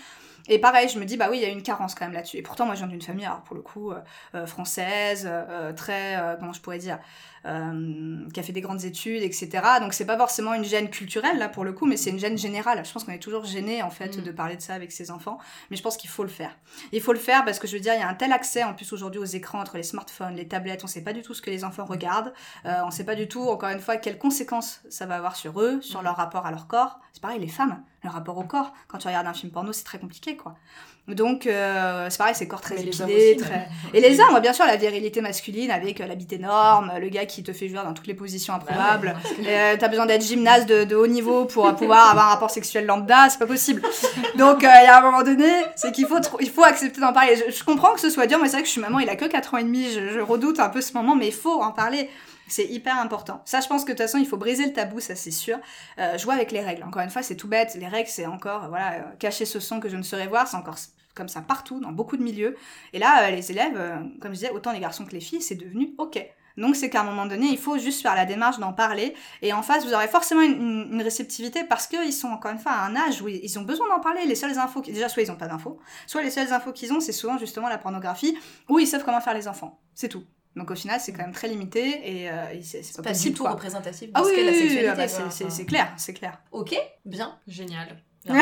[0.48, 2.36] Et pareil, je me dis, bah oui, il y a une carence quand même là-dessus.
[2.36, 4.00] Et pourtant, moi, je viens d'une famille, alors pour le coup, euh,
[4.34, 6.98] euh, française, euh, très, comment je pourrais dire,
[7.44, 9.50] qui a fait des grandes études, etc.
[9.80, 12.38] Donc, c'est pas forcément une gêne culturelle, là, pour le coup, mais c'est une gêne
[12.38, 12.84] générale.
[12.84, 14.22] Je pense qu'on est toujours gêné, en fait, mm.
[14.22, 15.38] de parler de ça avec ses enfants.
[15.70, 16.56] Mais je pense qu'il faut le faire.
[16.92, 18.62] Il faut le faire parce que, je veux dire, il y a un tel accès,
[18.62, 20.84] en plus, aujourd'hui, aux écrans, entre les smartphones, les tablettes.
[20.84, 22.32] On sait pas du tout ce que les enfants regardent.
[22.64, 25.80] on sait pas du tout, encore une fois, quelles conséquences ça va avoir sur eux,
[25.80, 26.04] sur mm.
[26.04, 27.00] leur rapport à leur corps.
[27.12, 28.72] C'est pareil, les femmes le rapport au corps.
[28.88, 30.54] Quand tu regardes un film porno, c'est très compliqué, quoi.
[31.08, 33.36] Donc, euh, c'est pareil, c'est corps très épilé.
[33.36, 33.68] Très...
[33.92, 37.42] Et les hommes, bien sûr, la virilité masculine avec euh, l'habit énorme, le gars qui
[37.42, 39.16] te fait jouer dans toutes les positions improbables.
[39.44, 43.28] Euh, t'as besoin d'être gymnaste de, haut niveau pour pouvoir avoir un rapport sexuel lambda,
[43.28, 43.82] c'est pas possible.
[44.36, 47.36] Donc, il y a un moment donné, c'est qu'il faut, il faut accepter d'en parler.
[47.48, 49.16] Je, comprends que ce soit dur, mais c'est vrai que je suis maman, il a
[49.16, 51.60] que 4 ans et demi, je, je redoute un peu ce moment, mais il faut
[51.60, 52.08] en parler.
[52.52, 53.40] C'est hyper important.
[53.46, 55.56] Ça, je pense que de toute façon, il faut briser le tabou, ça c'est sûr.
[55.98, 56.82] Euh, jouer avec les règles.
[56.82, 57.74] Encore une fois, c'est tout bête.
[57.76, 60.58] Les règles, c'est encore, voilà, euh, cacher ce son que je ne saurais voir, c'est
[60.58, 60.76] encore
[61.14, 62.54] comme ça partout, dans beaucoup de milieux.
[62.92, 63.72] Et là, euh, les élèves,
[64.20, 66.22] comme je disais, autant les garçons que les filles, c'est devenu OK.
[66.58, 69.14] Donc c'est qu'à un moment donné, il faut juste faire la démarche d'en parler.
[69.40, 72.84] Et en face, vous aurez forcément une, réceptivité parce qu'ils sont encore une fois à
[72.84, 74.26] un âge où ils ont besoin d'en parler.
[74.26, 77.00] Les seules infos, déjà soit ils n'ont pas d'infos, soit les seules infos qu'ils ont,
[77.00, 78.36] c'est souvent justement la pornographie,
[78.68, 79.80] où ils savent comment faire les enfants.
[79.94, 80.24] C'est tout.
[80.56, 84.08] Donc au final, c'est quand même très limité et, euh, c'est pas, pas tout représentatif
[84.08, 84.88] de ah ce qu'est la sexualité.
[84.88, 86.38] Ah bah, c'est clair, c'est clair.
[86.52, 87.38] Ok, bien.
[87.46, 87.96] Génial.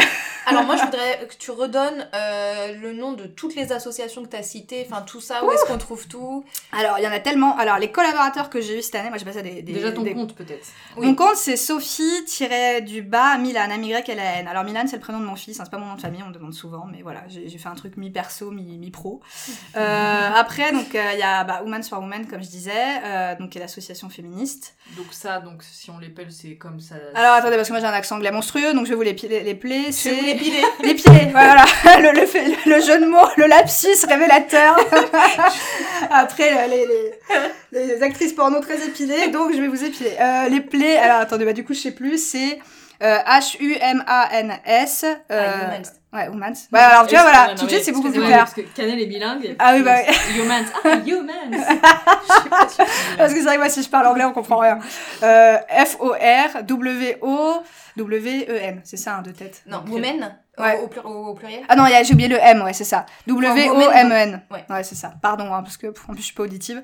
[0.46, 4.28] Alors moi, je voudrais que tu redonnes euh, le nom de toutes les associations que
[4.28, 6.44] tu as citées, enfin tout ça, où est-ce qu'on trouve tout?
[6.72, 7.56] Alors, il y en a tellement.
[7.58, 9.72] Alors, les collaborateurs que j'ai eu cette année, moi j'ai passé des, des.
[9.72, 10.66] Déjà ton des- compte peut-être.
[10.96, 11.06] Oui.
[11.06, 14.48] Mon compte, c'est Sophie-du-bas Milan, M-Y-L-A-N.
[14.48, 16.22] Alors, Milan, c'est le prénom de mon fils, hein, c'est pas mon nom de famille,
[16.22, 19.20] on me demande souvent, mais voilà, j'ai fait un truc mi-perso, mi- mi-pro.
[19.76, 22.72] Euh, après, donc, euh, il y a bah, Women's for Women, comme je disais,
[23.04, 24.74] euh, donc, qui est l'association féministe.
[24.96, 26.96] Donc ça, donc si on l'épelle, c'est comme ça.
[27.14, 29.12] Alors, attendez, parce que moi j'ai un accent anglais monstrueux, donc je vais vous les,
[29.12, 30.34] les, les C'est
[30.82, 31.64] les pieds, voilà.
[32.00, 34.76] Le, le, fait- le jeu de mots, le lapsus révélateur.
[36.10, 36.86] Après, les,
[37.72, 40.16] les, les actrices porno très épilées, donc je vais vous épiler.
[40.20, 42.58] Euh, les plaies, alors attendez, bah du coup je sais plus, c'est
[43.02, 45.04] euh, H-U-M-A-N-S.
[45.30, 45.82] Euh, humans.
[46.12, 46.52] Ouais, Humans.
[46.72, 48.38] Ouais, alors tu vois, voilà, Excusez-moi, tout de suite c'est beaucoup plus clair.
[48.38, 49.56] Parce que Canel est bilingue.
[49.58, 50.40] Ah oui, bah oui.
[50.40, 50.64] Humans.
[50.84, 51.32] Ah, humans.
[51.52, 51.58] Je
[52.40, 52.84] suis pas sûre.
[53.18, 54.78] Parce que c'est vrai que moi si je parle anglais on comprend rien.
[55.22, 55.58] Euh,
[57.28, 59.62] F-O-R-W-O-W-E-N, c'est ça, hein, de tête.
[59.66, 59.90] Non, Ok.
[59.92, 60.78] women Ouais.
[60.78, 62.60] au, au plur- au- au pluriel Ah non, il y a- j'ai oublié le M,
[62.62, 63.06] ouais, c'est ça.
[63.26, 64.42] W-O-M-E-N.
[64.50, 64.64] Ouais.
[64.68, 65.14] Ouais, c'est ça.
[65.22, 66.82] Pardon, hein, parce que en plus je suis pas auditive.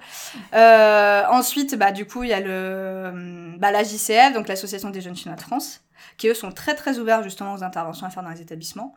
[0.55, 3.13] Euh, ensuite, bah du coup, il y a le
[3.59, 5.83] bah, la JCF, donc l'association des jeunes chinois de France,
[6.17, 8.95] qui eux sont très très ouverts justement aux interventions à faire dans les établissements.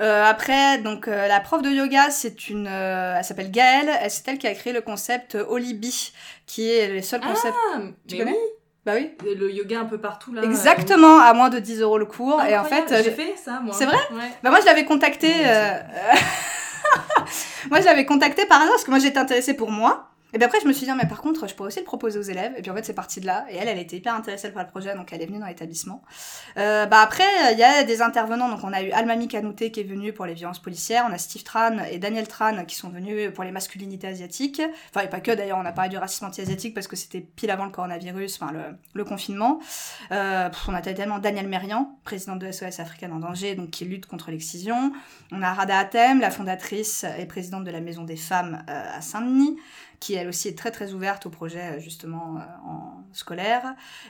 [0.00, 3.90] Euh, après, donc euh, la prof de yoga, c'est une, euh, elle s'appelle Gaëlle.
[4.08, 6.12] C'est elle qui a créé le concept Olibi,
[6.46, 7.54] qui est le seul concept.
[7.74, 8.36] Ah, Tu mais connais
[8.86, 9.10] Bah oui.
[9.24, 9.34] oui.
[9.36, 10.42] Le yoga un peu partout là.
[10.42, 12.42] Exactement, à moins de 10 euros le cours.
[12.42, 13.74] Et en fait, j'ai fait ça moi.
[13.76, 14.30] C'est vrai Ouais.
[14.42, 15.32] Bah moi je l'avais contacté.
[17.70, 20.08] Moi je l'avais contacté par hasard parce que moi j'étais intéressée pour moi.
[20.32, 22.18] Et puis après je me suis dit mais par contre je pourrais aussi le proposer
[22.18, 22.52] aux élèves.
[22.56, 23.46] Et puis en fait c'est parti de là.
[23.50, 26.02] Et elle elle était hyper intéressée par le projet donc elle est venue dans l'établissement.
[26.56, 29.80] Euh, bah après il y a des intervenants donc on a eu Almami Kanouté qui
[29.80, 31.06] est venu pour les violences policières.
[31.08, 34.62] On a Steve Tran et Daniel Tran qui sont venus pour les masculinités asiatiques.
[34.90, 37.50] Enfin et pas que d'ailleurs on a parlé du racisme anti-asiatique parce que c'était pile
[37.50, 38.52] avant le coronavirus, enfin
[38.94, 39.60] le, confinement.
[40.12, 44.06] Euh, on a tellement Daniel Merian, présidente de SOS Africaine en danger, donc qui lutte
[44.06, 44.92] contre l'excision.
[45.32, 49.00] On a Rada Hatem, la fondatrice et présidente de la Maison des Femmes euh, à
[49.00, 49.56] Saint-Denis,
[50.00, 53.62] qui elle aussi est très très ouverte au projet euh, justement euh, en scolaire.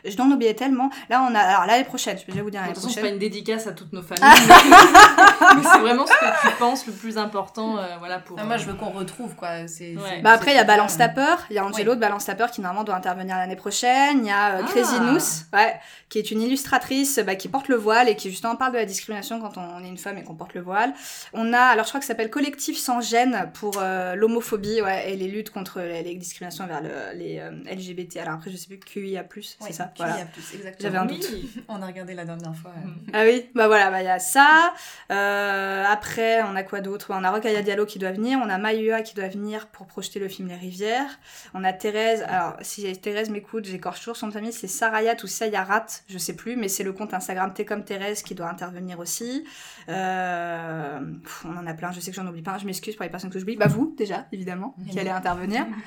[0.05, 0.89] Je n'en oubliais tellement.
[1.09, 2.95] Là on a alors l'année prochaine, je vais déjà vous dire De l'année toute façon,
[2.95, 3.15] c'est pas prochaine.
[3.15, 4.23] une dédicace à toutes nos familles.
[5.57, 8.37] mais c'est vraiment ce que tu penses le plus important, euh, voilà pour.
[8.39, 9.67] Ah, moi, je veux qu'on retrouve quoi.
[9.67, 10.03] C'est, Ouais.
[10.09, 11.97] c'est- Bah après il y a Balance ta peur, il y a Angelo Oui.
[11.97, 14.69] de Balance ta peur qui normalement doit intervenir l'année prochaine, il y a euh, Ah.
[14.71, 15.19] Crazy Nous,
[15.59, 15.75] ouais,
[16.09, 18.85] qui est une illustratrice bah, qui porte le voile et qui justement parle de la
[18.85, 20.93] discrimination quand on est une femme et qu'on porte le voile.
[21.33, 25.11] On a alors je crois que ça s'appelle Collectif sans gêne pour euh, l'homophobie ouais,
[25.13, 28.19] et les luttes contre les, les discriminations vers le- les euh, LGBT.
[28.19, 29.25] Alors après je sais plus QIA+,
[29.61, 30.17] c'est ça, puis voilà.
[30.55, 30.75] exactement.
[30.81, 31.51] J'avais un Oui.
[31.69, 32.73] On a regardé la dernière fois.
[32.77, 32.89] euh.
[33.13, 34.73] Ah oui, bah voilà, bah il y a ça.
[35.11, 37.09] Euh, après, on a quoi d'autre?
[37.15, 40.19] On a Rokhaya Diallo qui doit venir, on a Mayua qui doit venir pour projeter
[40.21, 41.19] le film Les Rivières.
[41.55, 45.87] On a Thérèse, alors si Thérèse m'écoute, j'écorche toujours son famille, c'est Sarayat ou Sayarat,
[46.09, 49.45] je sais plus, mais c'est le compte Instagram T comme Thérèse qui doit intervenir aussi.
[49.89, 51.01] Euh,
[51.45, 53.31] on en a plein, je sais que j'en oublie pas, je m'excuse pour les personnes
[53.31, 53.57] que j'oublie.
[53.57, 55.67] Bah vous, déjà, évidemment, qui allez intervenir.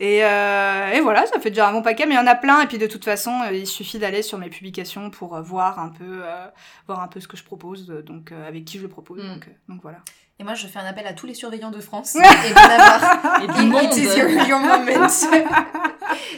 [0.00, 2.36] Et, euh, et voilà, ça fait déjà un bon paquet, mais il y en a
[2.36, 2.60] plein.
[2.60, 5.80] Et puis de toute façon, euh, il suffit d'aller sur mes publications pour euh, voir
[5.80, 6.46] un peu, euh,
[6.86, 9.24] voir un peu ce que je propose, donc euh, avec qui je le propose.
[9.24, 9.28] Mm.
[9.28, 9.98] Donc, donc voilà.
[10.38, 13.42] Et moi, je fais un appel à tous les surveillants de France et d'en avoir.
[13.42, 13.92] Et du monde.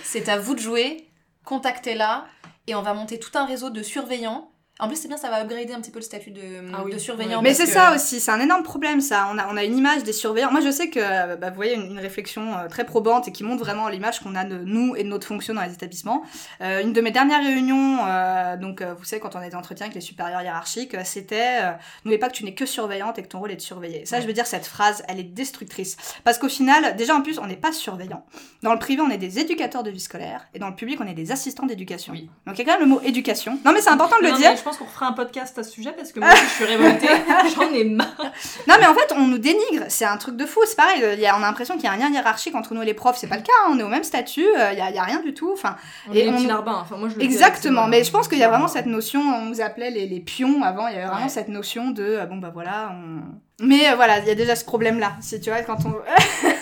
[0.03, 1.11] C'est à vous de jouer.
[1.45, 2.25] Contactez-la
[2.67, 4.50] et on va monter tout un réseau de surveillants.
[4.81, 6.41] En plus, c'est bien, ça va upgrader un petit peu le statut de,
[6.75, 6.93] Ah oui.
[6.93, 7.43] de surveillant.
[7.43, 9.29] Mais c'est que- ça aussi, c'est un énorme problème ça.
[9.33, 10.51] On a, on a une image des surveillants.
[10.51, 13.33] Moi je sais que euh, bah, vous voyez une, une réflexion euh, très probante et
[13.33, 16.23] qui montre vraiment l'image qu'on a de nous et de notre fonction dans les établissements.
[16.63, 19.55] Euh, une de mes dernières réunions, euh, donc euh, vous savez quand on a des
[19.55, 21.71] entretiens avec les supérieurs hiérarchiques, c'était euh,
[22.05, 24.07] n'oubliez pas que tu n'es que surveillante et que ton rôle est de surveiller.
[24.07, 27.39] Ça je veux dire cette phrase, elle est destructrice parce qu'au final, déjà en plus
[27.39, 28.25] on n'est pas surveillant.
[28.63, 31.07] Dans le privé on est des éducateurs de vie scolaire et dans le public on
[31.07, 32.13] est des assistants d'éducation.
[32.13, 32.31] Oui.
[32.47, 33.59] Donc il y a quand même le mot éducation.
[33.65, 34.51] Non mais c'est important de le Non, dire.
[34.71, 37.09] Pense qu'on fera un podcast à ce sujet parce que moi je suis révoltée.
[37.55, 38.09] J'en ai marre.
[38.69, 39.85] Non, mais en fait, on nous dénigre.
[39.89, 40.61] C'est un truc de fou.
[40.67, 41.03] C'est pareil.
[41.15, 42.87] il y a- on a l'impression qu'il y a un lien hiérarchique entre nous et
[42.87, 43.17] les profs.
[43.19, 43.53] C'est pas le cas.
[43.67, 44.47] hein, On est au même statut.
[44.59, 45.51] euh, Il y, a, y a rien du tout.
[45.53, 45.77] Enfin,
[46.09, 46.51] On Et est on-.
[46.69, 47.87] Enfin, moi, je le exactement.
[47.89, 49.21] Mais je pense qu'il y a vraiment cette notion.
[49.21, 50.87] On nous appelait les, les pions avant.
[50.89, 51.29] Il y avait vraiment Ouais.
[51.29, 52.93] cette notion de euh, bon bah voilà.
[52.95, 53.21] On...
[53.63, 55.13] Mais euh, voilà, il y a déjà ce problème-là.
[55.21, 55.91] Si tu vois, quand on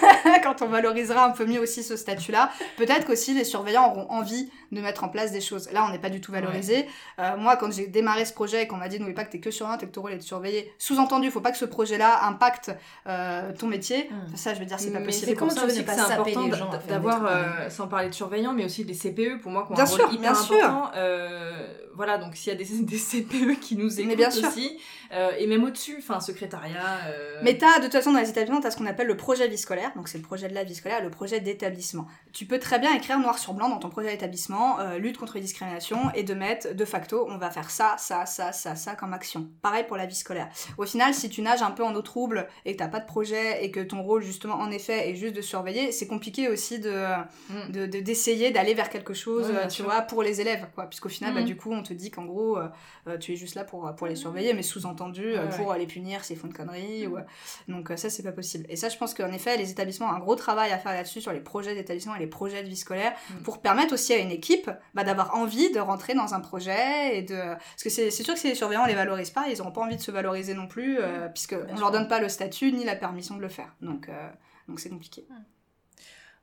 [0.48, 4.50] quand on valorisera un peu mieux aussi ce statut-là, peut-être qu'aussi les surveillants auront envie
[4.72, 5.70] de mettre en place des choses.
[5.72, 6.86] Là, on n'est pas du tout valorisé.
[7.18, 9.40] Euh, moi, quand j'ai démarré ce projet et qu'on m'a dit n'oublie pas que t'es
[9.40, 12.24] que surveillant et que ton rôle est de surveiller, sous-entendu, faut pas que ce projet-là
[12.24, 12.70] impacte
[13.06, 14.10] euh, ton métier.
[14.10, 14.36] Mm.
[14.36, 15.26] Ça, je veux dire, c'est pas Mais possible.
[15.26, 16.48] c'est tu ça c'est important
[16.88, 19.84] d'avoir, euh, sans parler de surveillants, mais aussi des CPE, pour moi, qui ont Bien
[19.84, 20.56] un sûr, rôle hyper bien sûr.
[20.56, 20.90] important.
[20.96, 24.46] Euh, voilà, donc s'il y a des, des CPE qui nous Mais écoutent bien sûr.
[24.48, 24.78] aussi,
[25.12, 26.98] euh, et même au-dessus, enfin, secrétariat...
[27.08, 29.48] euh, Mais t'as, de toute façon, dans les établissements, t'as ce qu'on appelle le projet
[29.48, 29.90] vie scolaire.
[29.96, 32.06] Donc, c'est le projet projet de la vie scolaire, le projet d'établissement.
[32.32, 35.34] Tu peux très bien écrire noir sur blanc dans ton projet d'établissement, euh, lutte contre
[35.34, 38.94] les discriminations, et de mettre de facto, on va faire ça, ça, ça, ça, ça
[38.94, 39.48] comme action.
[39.62, 40.48] Pareil pour la vie scolaire.
[40.76, 43.06] Au final, si tu nages un peu en eau trouble et que t'as pas de
[43.06, 46.78] projet et que ton rôle justement en effet est juste de surveiller, c'est compliqué aussi
[46.78, 47.04] de
[47.50, 47.86] mm.
[48.02, 50.86] d'essayer d'aller vers quelque chose, tu vois, pour les élèves, quoi.
[50.86, 51.46] Puisqu'au final, bah, mm.
[51.46, 54.14] du coup, on te dit qu'en gros, euh, tu es juste là pour, pour les
[54.14, 57.08] surveiller, mais sous-entendu pour les punir s'ils font une connerie.
[57.08, 57.12] Mm.
[57.12, 57.72] Ou...
[57.72, 58.66] Donc ça, c'est pas possible.
[58.68, 61.32] Et ça, je pense qu'en effet, les établissements un gros travail à faire là-dessus sur
[61.32, 63.42] les projets d'établissement et les projets de vie scolaire mm.
[63.42, 67.22] pour permettre aussi à une équipe bah, d'avoir envie de rentrer dans un projet et
[67.22, 69.82] de parce que c'est sûr que si les surveillants les valorisent pas ils n'auront pas
[69.82, 72.84] envie de se valoriser non plus euh, puisque on leur donne pas le statut ni
[72.84, 74.28] la permission de le faire donc euh,
[74.68, 75.34] donc c'est compliqué mm.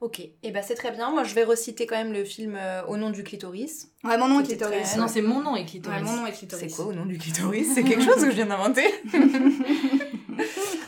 [0.01, 1.09] Ok, et eh ben c'est très bien.
[1.09, 3.87] Moi, je vais reciter quand même le film euh, Au nom du clitoris.
[4.03, 4.97] Ouais, mon nom est clitoris.
[4.97, 6.01] Non, c'est mon nom est clitoris.
[6.03, 6.69] mon nom est clitoris.
[6.69, 7.73] C'est quoi Au nom du clitoris?
[7.73, 8.83] C'est quelque chose que je viens d'inventer?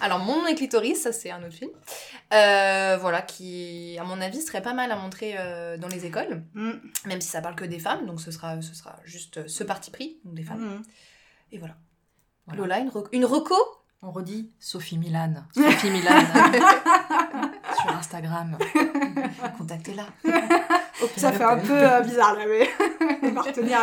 [0.01, 1.71] Alors, Mon nom est clitoris, ça c'est un autre film.
[2.33, 6.43] Euh, voilà, qui, à mon avis, serait pas mal à montrer euh, dans les écoles.
[6.53, 6.71] Mm.
[7.05, 9.91] Même si ça parle que des femmes, donc ce sera, ce sera juste ce parti
[9.91, 10.77] pris, donc des femmes.
[10.77, 10.83] Mm.
[11.53, 11.75] Et voilà.
[12.53, 13.55] Lola, une, une reco?
[14.01, 15.33] On redit Sophie Milan.
[15.55, 16.19] Sophie Milan.
[17.81, 18.57] sur Instagram.
[19.57, 20.05] Contactez-la.
[21.15, 22.67] ça fait un peu euh, bizarre là, mais
[23.23, 23.79] on va retenir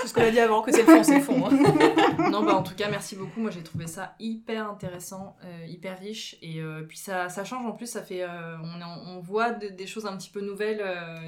[0.00, 0.62] tout ce qu'on a dit avant.
[0.62, 1.46] Que c'est le fond, c'est le fond.
[1.46, 2.30] Hein.
[2.30, 3.40] non, bah en tout cas, merci beaucoup.
[3.40, 6.36] Moi, j'ai trouvé ça hyper intéressant, euh, hyper riche.
[6.42, 8.24] Et euh, puis ça, ça change en plus, ça fait.
[8.24, 10.82] on, on voit des choses un petit peu nouvelles.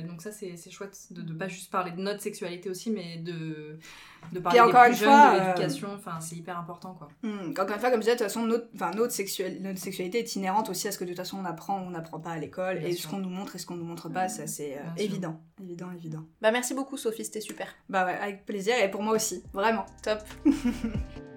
[0.08, 3.78] donc ça, c'est chouette de ne pas juste parler de notre sexualité aussi, mais de
[4.32, 7.08] de parler encore des plus une jeunes, fois, de l'éducation, enfin c'est hyper important quoi.
[7.22, 10.36] Hmm, encore une fois, comme je disais, de toute façon notre, notre, notre sexualité est
[10.36, 12.38] inhérente aussi à ce que de toute façon on apprend ou on n'apprend pas à
[12.38, 15.15] l'école et ce qu'on nous montre et ce qu'on nous montre pas, ça c'est évident
[15.16, 16.24] évident, évident, évident.
[16.42, 17.74] Bah merci beaucoup Sophie, c'était super.
[17.88, 19.86] Bah ouais, avec plaisir et pour moi aussi, vraiment.
[20.02, 20.20] Top.